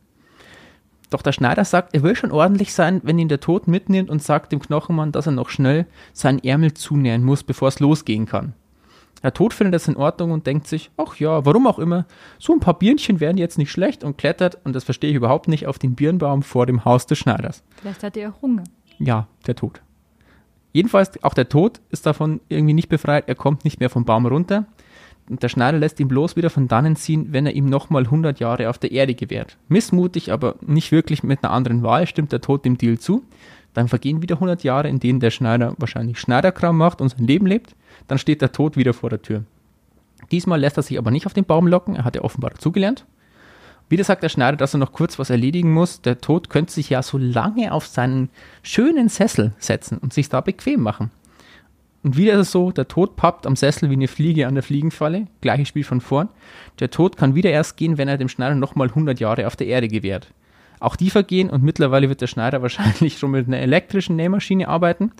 [1.10, 4.22] Doch der Schneider sagt, er will schon ordentlich sein, wenn ihn der Tod mitnimmt und
[4.22, 8.54] sagt dem Knochenmann, dass er noch schnell seinen Ärmel zunähen muss, bevor es losgehen kann.
[9.22, 12.06] Der Tod findet das in Ordnung und denkt sich, ach ja, warum auch immer,
[12.38, 15.48] so ein paar Birnchen wären jetzt nicht schlecht und klettert, und das verstehe ich überhaupt
[15.48, 17.64] nicht, auf den Birnbaum vor dem Haus des Schneiders.
[17.80, 18.64] Vielleicht hat er auch Hunger.
[18.98, 19.82] Ja, der Tod.
[20.72, 23.24] Jedenfalls, auch der Tod ist davon irgendwie nicht befreit.
[23.26, 24.66] Er kommt nicht mehr vom Baum runter.
[25.28, 28.40] Und der Schneider lässt ihn bloß wieder von dannen ziehen, wenn er ihm nochmal 100
[28.40, 29.58] Jahre auf der Erde gewährt.
[29.68, 33.24] Missmutig, aber nicht wirklich mit einer anderen Wahl, stimmt der Tod dem Deal zu.
[33.74, 37.46] Dann vergehen wieder 100 Jahre, in denen der Schneider wahrscheinlich Schneiderkram macht und sein Leben
[37.46, 37.74] lebt.
[38.06, 39.44] Dann steht der Tod wieder vor der Tür.
[40.30, 43.06] Diesmal lässt er sich aber nicht auf den Baum locken, er hat ja offenbar dazugelernt.
[43.88, 46.02] Wieder sagt der Schneider, dass er noch kurz was erledigen muss.
[46.02, 48.28] Der Tod könnte sich ja so lange auf seinen
[48.62, 51.10] schönen Sessel setzen und sich da bequem machen.
[52.02, 54.62] Und wieder ist es so, der Tod pappt am Sessel wie eine Fliege an der
[54.62, 55.26] Fliegenfalle.
[55.40, 56.28] Gleiches Spiel von vorn.
[56.80, 59.66] Der Tod kann wieder erst gehen, wenn er dem Schneider nochmal 100 Jahre auf der
[59.66, 60.32] Erde gewährt.
[60.80, 65.12] Auch die vergehen und mittlerweile wird der Schneider wahrscheinlich schon mit einer elektrischen Nähmaschine arbeiten.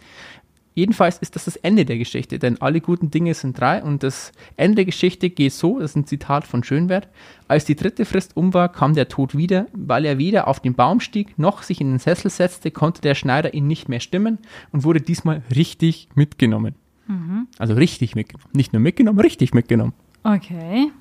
[0.78, 4.30] Jedenfalls ist das das Ende der Geschichte, denn alle guten Dinge sind drei und das
[4.56, 7.08] Ende der Geschichte geht so, das ist ein Zitat von Schönwert,
[7.48, 10.74] als die dritte Frist um war, kam der Tod wieder, weil er weder auf den
[10.74, 14.38] Baum stieg, noch sich in den Sessel setzte, konnte der Schneider ihn nicht mehr stimmen
[14.70, 16.76] und wurde diesmal richtig mitgenommen.
[17.08, 17.48] Mhm.
[17.58, 18.50] Also richtig mitgenommen.
[18.52, 19.94] Nicht nur mitgenommen, richtig mitgenommen.
[20.22, 20.92] Okay.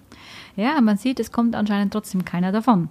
[0.56, 2.90] Ja, man sieht, es kommt anscheinend trotzdem keiner davon.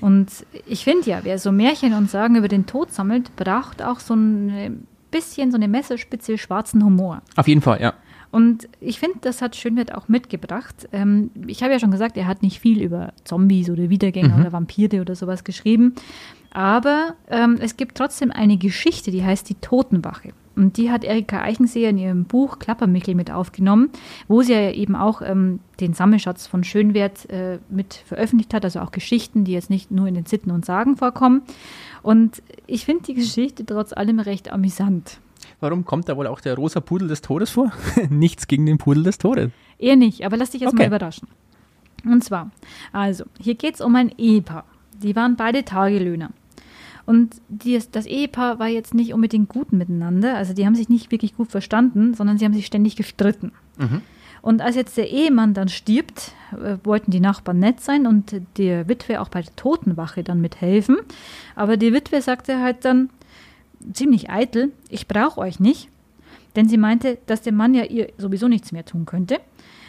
[0.00, 0.28] Und
[0.66, 4.14] ich finde ja, wer so Märchen und Sagen über den Tod sammelt, braucht auch so
[4.14, 7.22] ein bisschen so eine Messerspitze schwarzen Humor.
[7.36, 7.94] Auf jeden Fall, ja.
[8.32, 10.88] Und ich finde, das hat Schönwert auch mitgebracht.
[10.90, 14.40] Ähm, ich habe ja schon gesagt, er hat nicht viel über Zombies oder Wiedergänger mhm.
[14.40, 15.94] oder Vampire oder sowas geschrieben.
[16.50, 20.32] Aber ähm, es gibt trotzdem eine Geschichte, die heißt die Totenwache.
[20.56, 23.90] Und die hat Erika Eichenseher in ihrem Buch Klappermichel mit aufgenommen,
[24.28, 28.80] wo sie ja eben auch ähm, den Sammelschatz von Schönwert äh, mit veröffentlicht hat, also
[28.80, 31.42] auch Geschichten, die jetzt nicht nur in den Sitten und Sagen vorkommen.
[32.02, 35.18] Und ich finde die Geschichte trotz allem recht amüsant.
[35.60, 37.72] Warum kommt da wohl auch der rosa Pudel des Todes vor?
[38.10, 39.50] Nichts gegen den Pudel des Todes.
[39.78, 40.82] Eher nicht, aber lass dich jetzt okay.
[40.82, 41.28] mal überraschen.
[42.04, 42.50] Und zwar,
[42.92, 44.64] also, hier geht es um ein Ehepaar.
[45.02, 46.30] Die waren beide Tagelöhner.
[47.06, 50.36] Und die, das Ehepaar war jetzt nicht unbedingt gut miteinander.
[50.36, 53.52] Also die haben sich nicht wirklich gut verstanden, sondern sie haben sich ständig gestritten.
[53.78, 54.00] Mhm.
[54.40, 58.88] Und als jetzt der Ehemann dann stirbt, äh, wollten die Nachbarn nett sein und der
[58.88, 60.98] Witwe auch bei der Totenwache dann mithelfen.
[61.56, 63.08] Aber die Witwe sagte halt dann
[63.92, 65.88] ziemlich eitel, ich brauche euch nicht.
[66.56, 69.40] Denn sie meinte, dass der Mann ja ihr sowieso nichts mehr tun könnte.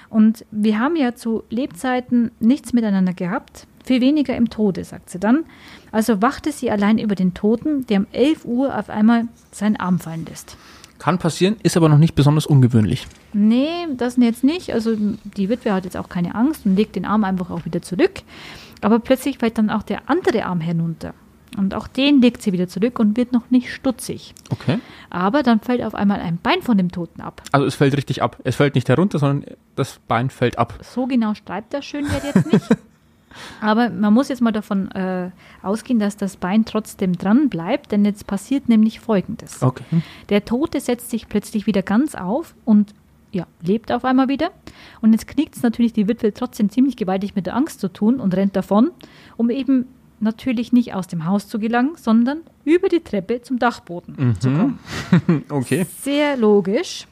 [0.10, 5.20] Und wir haben ja zu Lebzeiten nichts miteinander gehabt, viel weniger im Tode, sagt sie
[5.20, 5.46] dann.
[5.92, 10.00] Also wachte sie allein über den Toten, der um 11 Uhr auf einmal seinen Arm
[10.00, 10.58] fallen lässt.
[10.98, 13.06] Kann passieren, ist aber noch nicht besonders ungewöhnlich.
[13.34, 14.74] Nee, das jetzt nicht.
[14.74, 17.82] Also die Witwe hat jetzt auch keine Angst und legt den Arm einfach auch wieder
[17.82, 18.22] zurück.
[18.82, 21.14] Aber plötzlich fällt dann auch der andere Arm herunter.
[21.58, 24.34] Und auch den legt sie wieder zurück und wird noch nicht stutzig.
[24.50, 24.80] Okay.
[25.10, 27.42] Aber dann fällt auf einmal ein Bein von dem Toten ab.
[27.52, 28.38] Also es fällt richtig ab.
[28.44, 29.46] Es fällt nicht herunter, sondern
[29.76, 30.80] das Bein fällt ab.
[30.82, 32.68] So genau schreibt das Schönwert jetzt nicht.
[33.62, 35.30] Aber man muss jetzt mal davon äh,
[35.62, 39.62] ausgehen, dass das Bein trotzdem dran bleibt, denn jetzt passiert nämlich Folgendes.
[39.62, 39.84] Okay.
[40.30, 42.94] Der Tote setzt sich plötzlich wieder ganz auf und
[43.32, 44.52] ja, lebt auf einmal wieder.
[45.02, 48.22] Und jetzt knickt es natürlich die Witwe trotzdem ziemlich gewaltig mit der Angst zu tun
[48.22, 48.92] und rennt davon,
[49.36, 49.88] um eben
[50.20, 54.40] natürlich nicht aus dem Haus zu gelangen, sondern über die Treppe zum Dachboden mhm.
[54.40, 54.80] zu kommen.
[55.50, 55.86] okay.
[56.02, 57.08] Sehr logisch.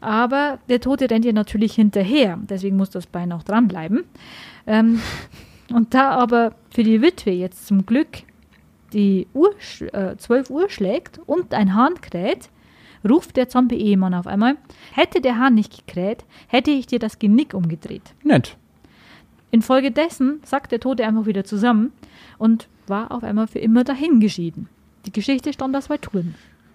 [0.00, 2.38] Aber der Tote rennt ihr natürlich hinterher.
[2.42, 4.04] Deswegen muss das Bein auch dranbleiben.
[4.66, 5.00] Ähm,
[5.72, 8.08] und da aber für die Witwe jetzt zum Glück
[8.92, 9.54] die Uhr,
[9.92, 12.50] äh, 12 Uhr schlägt und ein Hahn kräht,
[13.08, 14.56] ruft der Zombie-Ehemann auf einmal,
[14.92, 18.14] hätte der Hahn nicht gekräht, hätte ich dir das Genick umgedreht.
[18.22, 18.56] Nett.
[19.50, 21.92] Infolgedessen sagt der Tote einfach wieder zusammen
[22.42, 24.68] und war auf einmal für immer dahingeschieden.
[25.06, 26.34] Die Geschichte stand aus Touren.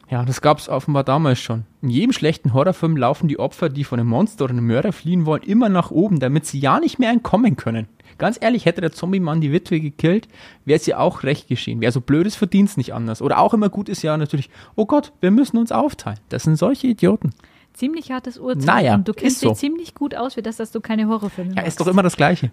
[0.10, 1.66] Ja, das gab es offenbar damals schon.
[1.82, 5.26] In jedem schlechten Horrorfilm laufen die Opfer, die von einem Monster oder einem Mörder fliehen
[5.26, 7.90] wollen, immer nach oben, damit sie ja nicht mehr entkommen können.
[8.18, 10.30] Ganz ehrlich, hätte der Zombie-Mann die Witwe gekillt,
[10.64, 11.82] wäre ja auch recht geschehen.
[11.82, 13.22] Wer so blöd ist, verdient nicht anders.
[13.22, 16.20] Oder auch immer gut ist ja natürlich, oh Gott, wir müssen uns aufteilen.
[16.30, 17.34] Das sind solche Idioten.
[17.78, 18.66] Ziemlich hartes Urteil.
[18.66, 19.54] Naja, und du kennst dich so.
[19.54, 22.50] ziemlich gut aus, für das, dass du keine Horrorfilme Ja, ist doch immer das Gleiche.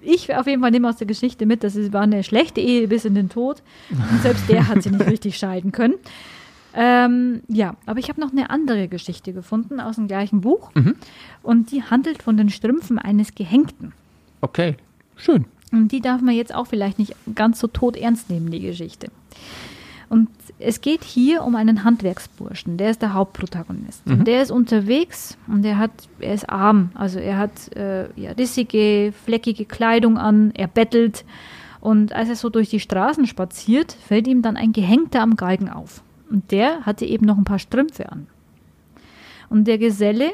[0.00, 2.86] Ich auf jeden Fall nehme aus der Geschichte mit, dass es war eine schlechte Ehe
[2.86, 3.64] bis in den Tod.
[3.90, 5.94] Und selbst der hat sie nicht richtig scheiden können.
[6.72, 10.70] Ähm, ja, aber ich habe noch eine andere Geschichte gefunden aus dem gleichen Buch.
[10.74, 10.94] Mhm.
[11.42, 13.92] Und die handelt von den Strümpfen eines Gehängten.
[14.40, 14.76] Okay,
[15.16, 15.46] schön.
[15.72, 19.08] Und die darf man jetzt auch vielleicht nicht ganz so tot ernst nehmen, die Geschichte.
[20.08, 20.28] Und
[20.62, 24.06] es geht hier um einen Handwerksburschen, der ist der Hauptprotagonist.
[24.06, 24.12] Mhm.
[24.12, 25.90] Und der ist unterwegs und er hat,
[26.20, 31.24] er ist arm, also er hat äh, ja, rissige, fleckige Kleidung an, er bettelt.
[31.80, 35.68] Und als er so durch die Straßen spaziert, fällt ihm dann ein Gehängter am Galgen
[35.68, 36.02] auf.
[36.30, 38.26] Und der hatte eben noch ein paar Strümpfe an.
[39.50, 40.30] Und der Geselle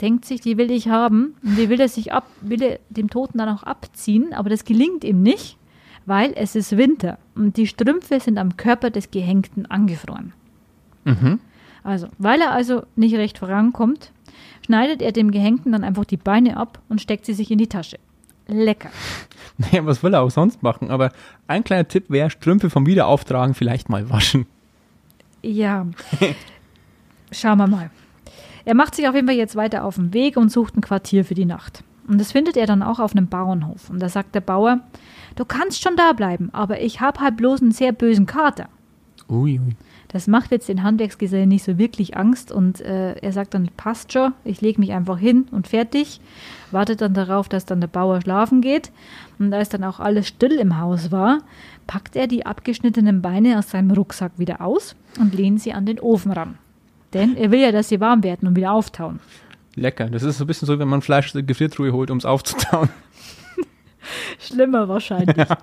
[0.00, 3.10] denkt sich, die will ich haben und die will er sich ab, will er dem
[3.10, 5.56] Toten dann auch abziehen, aber das gelingt ihm nicht,
[6.06, 10.32] weil es ist Winter und die Strümpfe sind am Körper des Gehängten angefroren.
[11.04, 11.40] Mhm.
[11.84, 14.12] Also, weil er also nicht recht vorankommt,
[14.64, 17.68] schneidet er dem Gehängten dann einfach die Beine ab und steckt sie sich in die
[17.68, 17.98] Tasche.
[18.46, 18.90] Lecker.
[19.58, 20.90] Naja, was will er auch sonst machen?
[20.90, 21.12] Aber
[21.46, 24.46] ein kleiner Tipp wäre, Strümpfe vom Wiederauftragen vielleicht mal waschen.
[25.42, 25.86] Ja.
[27.32, 27.90] Schauen wir mal.
[28.64, 31.24] Er macht sich auf jeden Fall jetzt weiter auf den Weg und sucht ein Quartier
[31.24, 31.84] für die Nacht.
[32.08, 33.90] Und das findet er dann auch auf einem Bauernhof.
[33.90, 34.80] Und da sagt der Bauer,
[35.36, 38.68] du kannst schon da bleiben, aber ich habe halt bloß einen sehr bösen Kater.
[39.28, 39.76] Ui, ui.
[40.08, 44.12] Das macht jetzt den Handwerksgesellen nicht so wirklich Angst und äh, er sagt dann, passt
[44.12, 46.20] schon, ich lege mich einfach hin und fertig.
[46.70, 48.92] Wartet dann darauf, dass dann der Bauer schlafen geht.
[49.38, 51.38] Und als dann auch alles still im Haus war,
[51.86, 55.98] packt er die abgeschnittenen Beine aus seinem Rucksack wieder aus und lehnt sie an den
[55.98, 56.58] Ofen ran.
[57.14, 59.18] Denn er will ja, dass sie warm werden und wieder auftauen.
[59.74, 60.10] Lecker.
[60.10, 62.26] Das ist so ein bisschen so, wenn man Fleisch aus der Gefriertruhe holt, um es
[62.26, 62.90] aufzutauen.
[64.38, 65.36] Schlimmer wahrscheinlich.
[65.36, 65.58] Ja.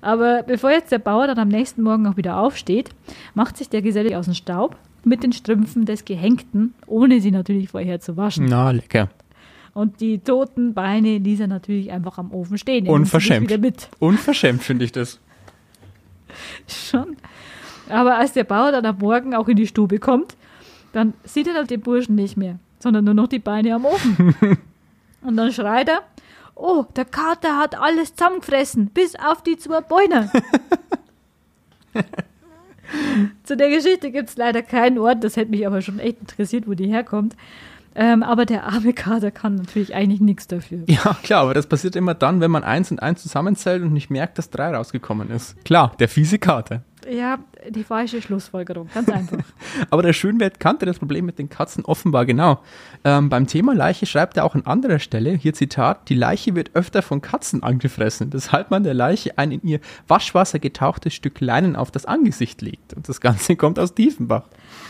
[0.00, 2.90] Aber bevor jetzt der Bauer dann am nächsten Morgen auch wieder aufsteht,
[3.34, 7.70] macht sich der Geselle aus dem Staub mit den Strümpfen des Gehängten, ohne sie natürlich
[7.70, 8.46] vorher zu waschen.
[8.48, 9.08] Na, lecker.
[9.72, 12.86] Und die toten Beine ließ er natürlich einfach am Ofen stehen.
[12.86, 13.48] Unverschämt.
[13.48, 13.88] Wieder mit.
[13.98, 15.18] Unverschämt finde ich das.
[16.68, 17.16] Schon.
[17.88, 20.36] Aber als der Bauer dann am Morgen auch in die Stube kommt,
[20.92, 24.34] dann sieht er den Burschen nicht mehr, sondern nur noch die Beine am Ofen.
[25.22, 26.02] Und dann schreit er,
[26.54, 30.30] oh, der Kater hat alles zusammengefressen, bis auf die zwei Beine.
[33.44, 36.66] Zu der Geschichte gibt es leider keinen Ort, das hätte mich aber schon echt interessiert,
[36.66, 37.34] wo die herkommt.
[37.96, 40.82] Ähm, aber der arme Kater kann natürlich eigentlich nichts dafür.
[40.88, 44.10] Ja, klar, aber das passiert immer dann, wenn man eins und eins zusammenzählt und nicht
[44.10, 45.64] merkt, dass drei rausgekommen ist.
[45.64, 46.82] Klar, der fiese Kater.
[47.10, 47.38] Ja,
[47.68, 49.38] die falsche Schlussfolgerung, ganz einfach.
[49.90, 52.60] Aber der Schönwert kannte das Problem mit den Katzen offenbar genau.
[53.04, 56.70] Ähm, beim Thema Leiche schreibt er auch an anderer Stelle, hier Zitat, die Leiche wird
[56.74, 61.76] öfter von Katzen angefressen, weshalb man der Leiche ein in ihr Waschwasser getauchtes Stück Leinen
[61.76, 62.94] auf das Angesicht legt.
[62.94, 64.44] Und das Ganze kommt aus Tiefenbach.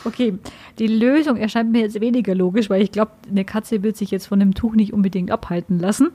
[0.04, 0.38] Okay,
[0.78, 4.26] die Lösung erscheint mir jetzt weniger logisch, weil ich glaube, eine Katze wird sich jetzt
[4.26, 6.12] von dem Tuch nicht unbedingt abhalten lassen.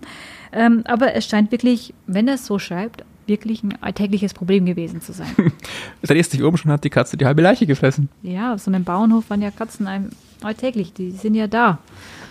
[0.51, 5.01] Ähm, aber es scheint wirklich, wenn er es so schreibt, wirklich ein alltägliches Problem gewesen
[5.01, 5.33] zu sein.
[6.03, 8.09] Drehst dich oben schon, hat die Katze die halbe Leiche gefressen.
[8.21, 10.11] Ja, auf so einem Bauernhof waren ja Katzen
[10.41, 11.79] alltäglich, die sind ja da.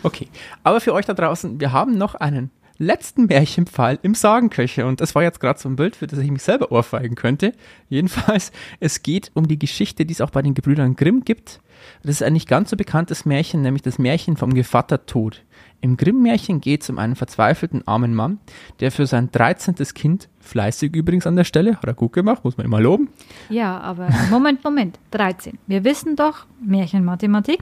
[0.03, 0.28] Okay,
[0.62, 4.86] aber für euch da draußen, wir haben noch einen letzten Märchenfall im Sagenköcher.
[4.86, 7.53] Und das war jetzt gerade so ein Bild, für das ich mich selber ohrfeigen könnte.
[7.88, 11.61] Jedenfalls, es geht um die Geschichte, die es auch bei den Gebrüdern Grimm gibt.
[12.03, 15.42] Das ist ein nicht ganz so bekanntes Märchen, nämlich das Märchen vom Gevatter Tod.
[15.80, 18.40] Im Grimm-Märchen geht es um einen verzweifelten armen Mann,
[18.80, 19.76] der für sein 13.
[19.94, 23.10] Kind, fleißig übrigens an der Stelle, hat er gut gemacht, muss man immer loben.
[23.48, 25.56] Ja, aber Moment, Moment, 13.
[25.68, 27.60] Wir wissen doch, Märchenmathematik,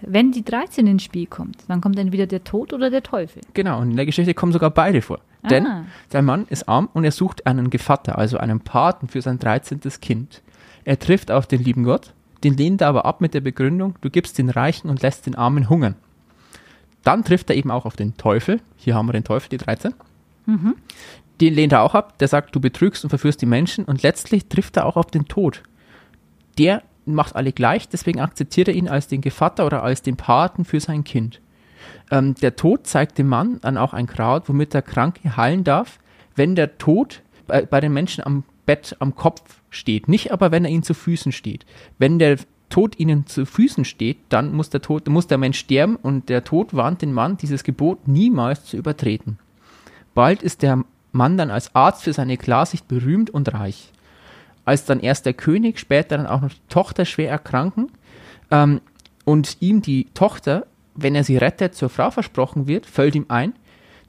[0.00, 3.42] wenn die 13 ins Spiel kommt, dann kommt entweder der Tod oder der Teufel.
[3.54, 5.18] Genau, und in der Geschichte kommen sogar beide vor.
[5.42, 5.48] Ah.
[5.48, 5.66] Denn
[6.12, 9.80] der Mann ist arm und er sucht einen Gevatter, also einen Paten für sein 13.
[10.00, 10.42] Kind.
[10.84, 12.12] Er trifft auf den lieben Gott,
[12.44, 15.34] den lehnt er aber ab mit der Begründung, du gibst den Reichen und lässt den
[15.34, 15.96] Armen hungern.
[17.06, 18.60] Dann trifft er eben auch auf den Teufel.
[18.76, 19.94] Hier haben wir den Teufel, die 13.
[20.46, 20.74] Mhm.
[21.40, 22.18] Den lehnt er auch ab.
[22.18, 23.84] Der sagt, du betrügst und verführst die Menschen.
[23.84, 25.62] Und letztlich trifft er auch auf den Tod.
[26.58, 30.64] Der macht alle gleich, deswegen akzeptiert er ihn als den Gevatter oder als den Paten
[30.64, 31.40] für sein Kind.
[32.10, 36.00] Ähm, der Tod zeigt dem Mann dann auch ein Kraut, womit der Kranke heilen darf,
[36.34, 40.08] wenn der Tod bei, bei den Menschen am Bett, am Kopf steht.
[40.08, 41.66] Nicht aber, wenn er ihnen zu Füßen steht.
[41.98, 42.38] Wenn der
[42.68, 46.44] Tod ihnen zu Füßen steht, dann muss der, Tod, muss der Mensch sterben und der
[46.44, 49.38] Tod warnt den Mann, dieses Gebot niemals zu übertreten.
[50.14, 53.92] Bald ist der Mann dann als Arzt für seine Klarsicht berühmt und reich.
[54.64, 57.90] Als dann erst der König, später dann auch noch die Tochter schwer erkranken
[58.50, 58.80] ähm,
[59.24, 63.52] und ihm die Tochter, wenn er sie rettet, zur Frau versprochen wird, fällt ihm ein,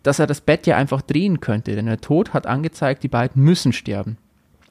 [0.02, 3.44] dass er das Bett ja einfach drehen könnte, denn der Tod hat angezeigt, die beiden
[3.44, 4.18] müssen sterben.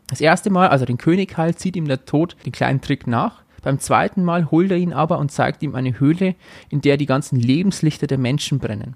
[0.08, 3.06] Das erste Mal, als er den König heilt, zieht ihm der Tod den kleinen Trick
[3.06, 6.36] nach beim zweiten Mal holt er ihn aber und zeigt ihm eine Höhle,
[6.68, 8.94] in der die ganzen Lebenslichter der Menschen brennen.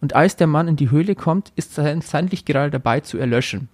[0.00, 3.18] Und als der Mann in die Höhle kommt, ist sein, sein Licht gerade dabei zu
[3.18, 3.68] erlöschen.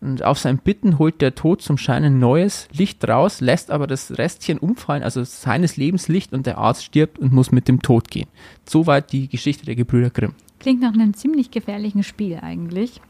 [0.00, 3.88] Und auf sein Bitten holt der Tod zum Schein ein neues Licht raus, lässt aber
[3.88, 8.12] das Restchen umfallen, also seines Lebenslicht, und der Arzt stirbt und muss mit dem Tod
[8.12, 8.28] gehen.
[8.64, 10.34] Soweit die Geschichte der Gebrüder Grimm.
[10.60, 13.00] Klingt nach einem ziemlich gefährlichen Spiel eigentlich.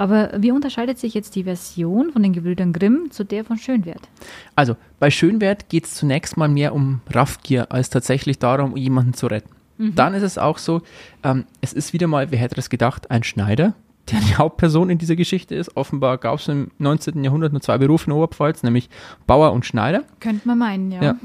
[0.00, 4.08] Aber wie unterscheidet sich jetzt die Version von den Gebrüdern Grimm zu der von Schönwert?
[4.56, 9.26] Also bei Schönwert geht es zunächst mal mehr um Raffgier als tatsächlich darum, jemanden zu
[9.26, 9.50] retten.
[9.76, 9.94] Mhm.
[9.96, 10.80] Dann ist es auch so,
[11.22, 13.74] ähm, es ist wieder mal, wer hätte das gedacht, ein Schneider,
[14.10, 15.76] der die Hauptperson in dieser Geschichte ist.
[15.76, 17.22] Offenbar gab es im 19.
[17.22, 18.88] Jahrhundert nur zwei Berufe in Oberpfalz, nämlich
[19.26, 20.04] Bauer und Schneider.
[20.18, 21.02] Könnte man meinen, ja.
[21.02, 21.16] ja.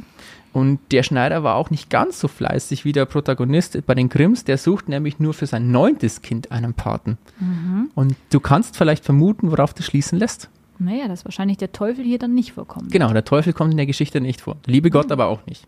[0.56, 4.46] Und der Schneider war auch nicht ganz so fleißig wie der Protagonist bei den Grimms.
[4.46, 7.18] Der sucht nämlich nur für sein neuntes Kind einen Paten.
[7.42, 7.92] Mhm.
[7.94, 10.50] Und du kannst vielleicht vermuten, worauf das schließen lässt.
[10.80, 12.90] Naja, dass wahrscheinlich der Teufel hier dann nicht vorkommt.
[12.90, 14.56] Genau, der Teufel kommt in der Geschichte nicht vor.
[14.66, 15.12] Liebe Gott mhm.
[15.12, 15.68] aber auch nicht.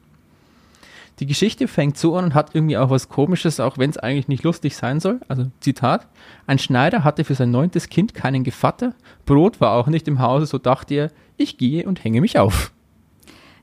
[1.20, 4.30] Die Geschichte fängt so an und hat irgendwie auch was Komisches, auch wenn es eigentlich
[4.30, 5.20] nicht lustig sein soll.
[5.28, 6.08] Also Zitat,
[6.46, 8.94] ein Schneider hatte für sein neuntes Kind keinen Gevatter,
[9.26, 12.72] Brot war auch nicht im Hause, so dachte er, ich gehe und hänge mich auf.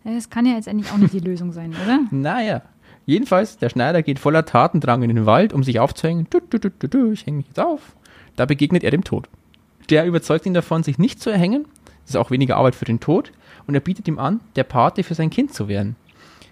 [0.04, 2.00] Das kann ja jetzt eigentlich auch nicht die Lösung sein, oder?
[2.10, 2.62] Naja.
[3.06, 6.26] Jedenfalls, der Schneider geht voller Tatendrang in den Wald, um sich aufzuhängen.
[6.30, 7.96] Du, du, du, ich hänge mich jetzt auf.
[8.36, 9.28] Da begegnet er dem Tod.
[9.90, 11.66] Der überzeugt ihn davon, sich nicht zu erhängen.
[12.02, 13.32] Das ist auch weniger Arbeit für den Tod.
[13.66, 15.96] Und er bietet ihm an, der Pate für sein Kind zu werden.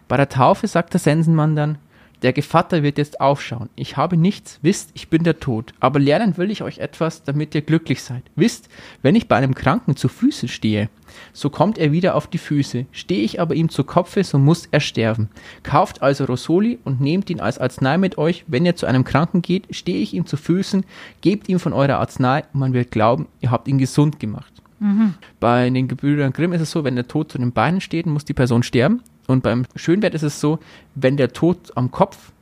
[0.09, 1.79] Bei der Taufe sagt der Sensenmann dann,
[2.23, 3.69] Der Gevatter wird jetzt aufschauen.
[3.75, 5.75] Ich habe nichts, wisst, ich bin der Tod.
[5.81, 8.23] Aber lernen will ich euch etwas, damit ihr glücklich seid.
[8.37, 8.69] Wisst,
[9.03, 10.89] wenn ich bei einem Kranken zu Füßen stehe,
[11.33, 12.87] so kommt er wieder auf die Füße.
[12.93, 15.29] Stehe ich aber ihm zu Kopfe, so muss er sterben.
[15.65, 18.45] Kauft also Rosoli und nehmt ihn als Arznei mit euch.
[18.47, 20.85] Wenn ihr zu einem Kranken geht, stehe ich ihm zu Füßen,
[21.23, 24.53] gebt ihm von eurer Arznei und man wird glauben, ihr habt ihn gesund gemacht.
[24.79, 25.15] Mhm.
[25.39, 28.25] Bei den Gebrüdern Grimm ist es so, wenn der Tod zu den Beinen steht, muss
[28.25, 29.03] die Person sterben.
[29.27, 30.59] Und beim Schönwert ist es so,
[30.95, 32.33] wenn der Tod am Kopf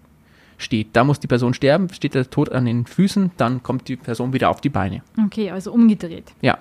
[0.59, 3.97] steht, da muss die Person sterben, steht der Tod an den Füßen, dann kommt die
[3.97, 5.03] Person wieder auf die Beine.
[5.27, 6.33] Okay, also umgedreht.
[6.41, 6.59] Ja.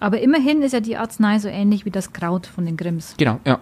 [0.00, 3.14] Aber immerhin ist ja die Arznei so ähnlich wie das Kraut von den Grimms.
[3.16, 3.60] Genau, ja.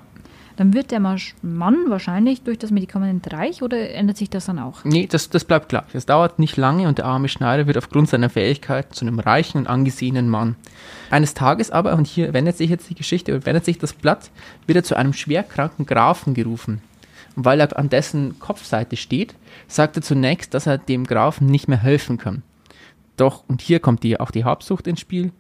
[0.57, 4.85] Dann wird der Mann wahrscheinlich durch das Medikament reich oder ändert sich das dann auch?
[4.85, 5.95] Nee, das, das bleibt gleich.
[5.95, 9.59] Es dauert nicht lange und der arme Schneider wird aufgrund seiner Fähigkeit zu einem reichen
[9.59, 10.57] und angesehenen Mann.
[11.11, 14.31] Eines Tages aber, und hier wendet sich jetzt die Geschichte, wendet sich das Blatt,
[14.67, 16.81] wird er zu einem schwerkranken Grafen gerufen.
[17.37, 19.35] Und weil er an dessen Kopfseite steht,
[19.69, 22.43] sagt er zunächst, dass er dem Grafen nicht mehr helfen kann.
[23.19, 25.33] Doch, und hier kommt die, auch die Habsucht ins Spiel,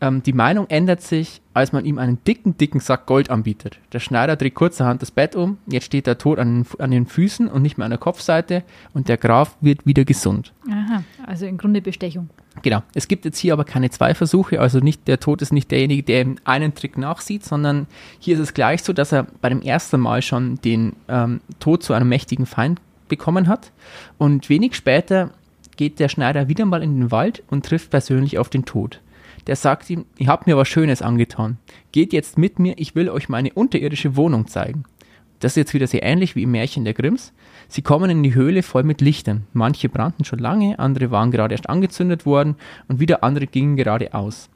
[0.00, 3.78] ähm, die Meinung ändert sich, als man ihm einen dicken, dicken Sack Gold anbietet.
[3.92, 7.48] Der Schneider dreht kurzerhand das Bett um, jetzt steht der Tod an, an den Füßen
[7.48, 10.52] und nicht mehr an der Kopfseite und der Graf wird wieder gesund.
[10.70, 12.28] Aha, also im Grunde Bestechung.
[12.62, 12.82] Genau.
[12.94, 16.02] Es gibt jetzt hier aber keine zwei Versuche, also nicht der Tod ist nicht derjenige,
[16.02, 17.86] der einen Trick nachsieht, sondern
[18.18, 21.82] hier ist es gleich so, dass er bei dem ersten Mal schon den ähm, Tod
[21.82, 23.72] zu einem mächtigen Feind bekommen hat
[24.18, 25.30] und wenig später
[25.76, 29.00] geht der Schneider wieder mal in den Wald und trifft persönlich auf den Tod
[29.46, 31.58] der sagt ihm, ihr habt mir was Schönes angetan.
[31.92, 34.84] Geht jetzt mit mir, ich will euch meine unterirdische Wohnung zeigen.
[35.40, 37.32] Das ist jetzt wieder sehr ähnlich wie im Märchen der Grimms.
[37.68, 39.46] Sie kommen in die Höhle voll mit Lichtern.
[39.52, 42.56] Manche brannten schon lange, andere waren gerade erst angezündet worden
[42.88, 44.48] und wieder andere gingen gerade aus.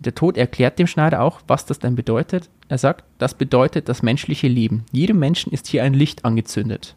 [0.00, 2.48] Der Tod erklärt dem Schneider auch, was das denn bedeutet.
[2.68, 4.84] Er sagt, das bedeutet das menschliche Leben.
[4.92, 6.94] Jedem Menschen ist hier ein Licht angezündet.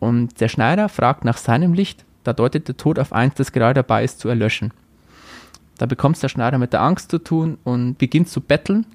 [0.00, 3.74] Und der Schneider fragt nach seinem Licht, da deutet der Tod auf eins, das gerade
[3.74, 4.72] dabei ist zu erlöschen.
[5.78, 8.86] Da bekommt der Schneider mit der Angst zu tun und beginnt zu betteln.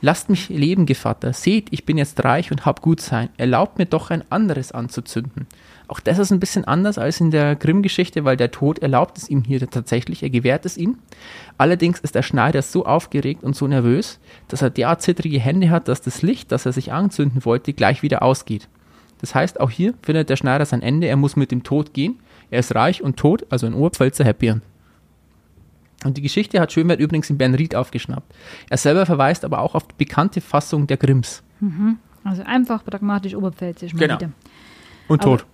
[0.00, 1.32] Lasst mich leben, Gevatter.
[1.32, 3.30] Seht, ich bin jetzt reich und hab gut sein.
[3.36, 5.46] Erlaubt mir doch ein anderes anzuzünden.
[5.88, 9.28] Auch das ist ein bisschen anders als in der Grimm-Geschichte, weil der Tod erlaubt es
[9.28, 10.98] ihm hier tatsächlich, er gewährt es ihm.
[11.56, 15.88] Allerdings ist der Schneider so aufgeregt und so nervös, dass er derart zittrige Hände hat,
[15.88, 18.68] dass das Licht, das er sich anzünden wollte, gleich wieder ausgeht.
[19.20, 22.20] Das heißt, auch hier findet der Schneider sein Ende, er muss mit dem Tod gehen.
[22.50, 24.62] Er ist reich und tot, also ein Oberpfälzer Happy End.
[26.04, 28.32] Und die Geschichte hat Schönwert übrigens in Bernried aufgeschnappt.
[28.70, 31.42] Er selber verweist aber auch auf die bekannte Fassung der Grimms.
[31.60, 31.98] Mhm.
[32.24, 34.20] Also einfach pragmatisch oberpfälzisch mal genau.
[34.20, 34.30] wieder.
[35.08, 35.46] Und tot.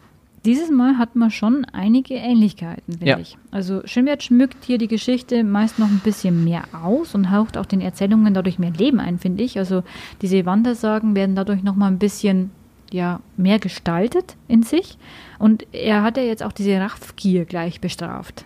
[0.45, 3.19] Dieses Mal hat man schon einige Ähnlichkeiten, finde ja.
[3.19, 3.39] ich.
[3.51, 7.65] Also Schönwert schmückt hier die Geschichte meist noch ein bisschen mehr aus und haucht auch
[7.65, 9.59] den Erzählungen dadurch mehr Leben ein, finde ich.
[9.59, 9.83] Also
[10.21, 12.51] diese Wandersagen werden dadurch noch mal ein bisschen
[12.93, 14.99] ja, mehr gestaltet in sich.
[15.39, 18.45] Und er hat ja jetzt auch diese Raffgier gleich bestraft.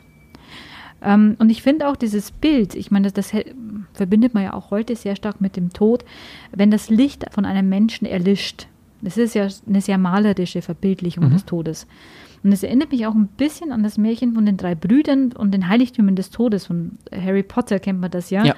[1.03, 3.43] Ähm, und ich finde auch dieses Bild, ich meine, das, das,
[3.93, 6.05] verbindet man ja auch heute sehr stark mit dem Tod,
[6.53, 8.67] wenn das Licht von einem Menschen erlischt.
[9.01, 11.33] Das ist ja eine sehr malerische Verbildlichung mhm.
[11.33, 11.87] des Todes.
[12.43, 15.53] Und es erinnert mich auch ein bisschen an das Märchen von den drei Brüdern und
[15.53, 16.67] den Heiligtümern des Todes.
[16.67, 18.55] Von Harry Potter kennt man das ja, ja.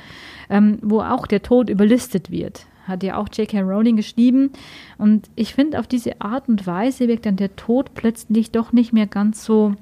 [0.48, 2.66] Ähm, wo auch der Tod überlistet wird.
[2.86, 3.60] Hat ja auch J.K.
[3.60, 4.50] Rowling geschrieben.
[4.98, 8.92] Und ich finde, auf diese Art und Weise wirkt dann der Tod plötzlich doch nicht
[8.92, 9.74] mehr ganz so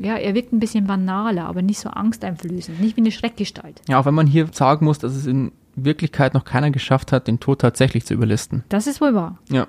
[0.00, 3.82] ja, er wirkt ein bisschen banaler, aber nicht so angsteinflößend, nicht wie eine Schreckgestalt.
[3.86, 7.28] Ja, auch wenn man hier sagen muss, dass es in Wirklichkeit noch keiner geschafft hat,
[7.28, 8.64] den Tod tatsächlich zu überlisten.
[8.70, 9.38] Das ist wohl wahr.
[9.50, 9.66] Ja.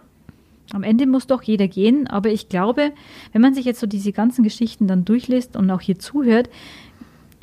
[0.71, 2.91] Am Ende muss doch jeder gehen, aber ich glaube,
[3.33, 6.49] wenn man sich jetzt so diese ganzen Geschichten dann durchliest und auch hier zuhört,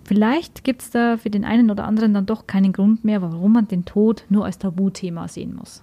[0.05, 3.53] vielleicht gibt es da für den einen oder anderen dann doch keinen Grund mehr, warum
[3.53, 5.83] man den Tod nur als Tabuthema sehen muss.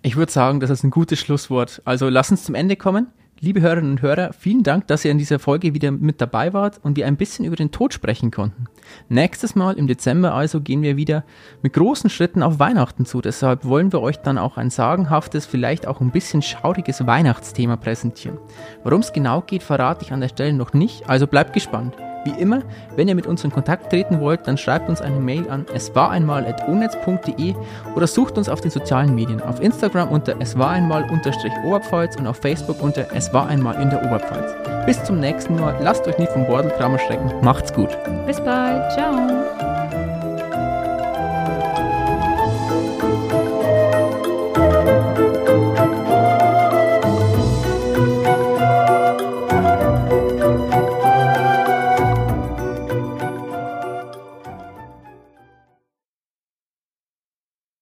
[0.00, 1.82] Ich würde sagen, das ist ein gutes Schlusswort.
[1.84, 3.08] Also lass uns zum Ende kommen.
[3.40, 6.80] Liebe Hörerinnen und Hörer, vielen Dank, dass ihr in dieser Folge wieder mit dabei wart
[6.82, 8.64] und wir ein bisschen über den Tod sprechen konnten.
[9.08, 11.24] Nächstes Mal im Dezember also gehen wir wieder
[11.62, 13.20] mit großen Schritten auf Weihnachten zu.
[13.20, 18.38] Deshalb wollen wir euch dann auch ein sagenhaftes, vielleicht auch ein bisschen schauriges Weihnachtsthema präsentieren.
[18.82, 21.94] Worum es genau geht, verrate ich an der Stelle noch nicht, also bleibt gespannt.
[22.24, 22.62] Wie immer,
[22.96, 25.94] wenn ihr mit uns in Kontakt treten wollt, dann schreibt uns eine Mail an es
[25.94, 27.54] war einmal eswareinmal.onetz.de
[27.94, 29.40] oder sucht uns auf den sozialen Medien.
[29.42, 31.04] Auf Instagram unter es war einmal
[31.64, 34.52] Oberpfalz und auf Facebook unter es war einmal in der Oberpfalz.
[34.86, 35.76] Bis zum nächsten Mal.
[35.82, 37.30] Lasst euch nicht vom Bordelkramer schrecken.
[37.42, 37.90] Macht's gut.
[38.26, 38.92] Bis bald.
[38.92, 39.57] Ciao.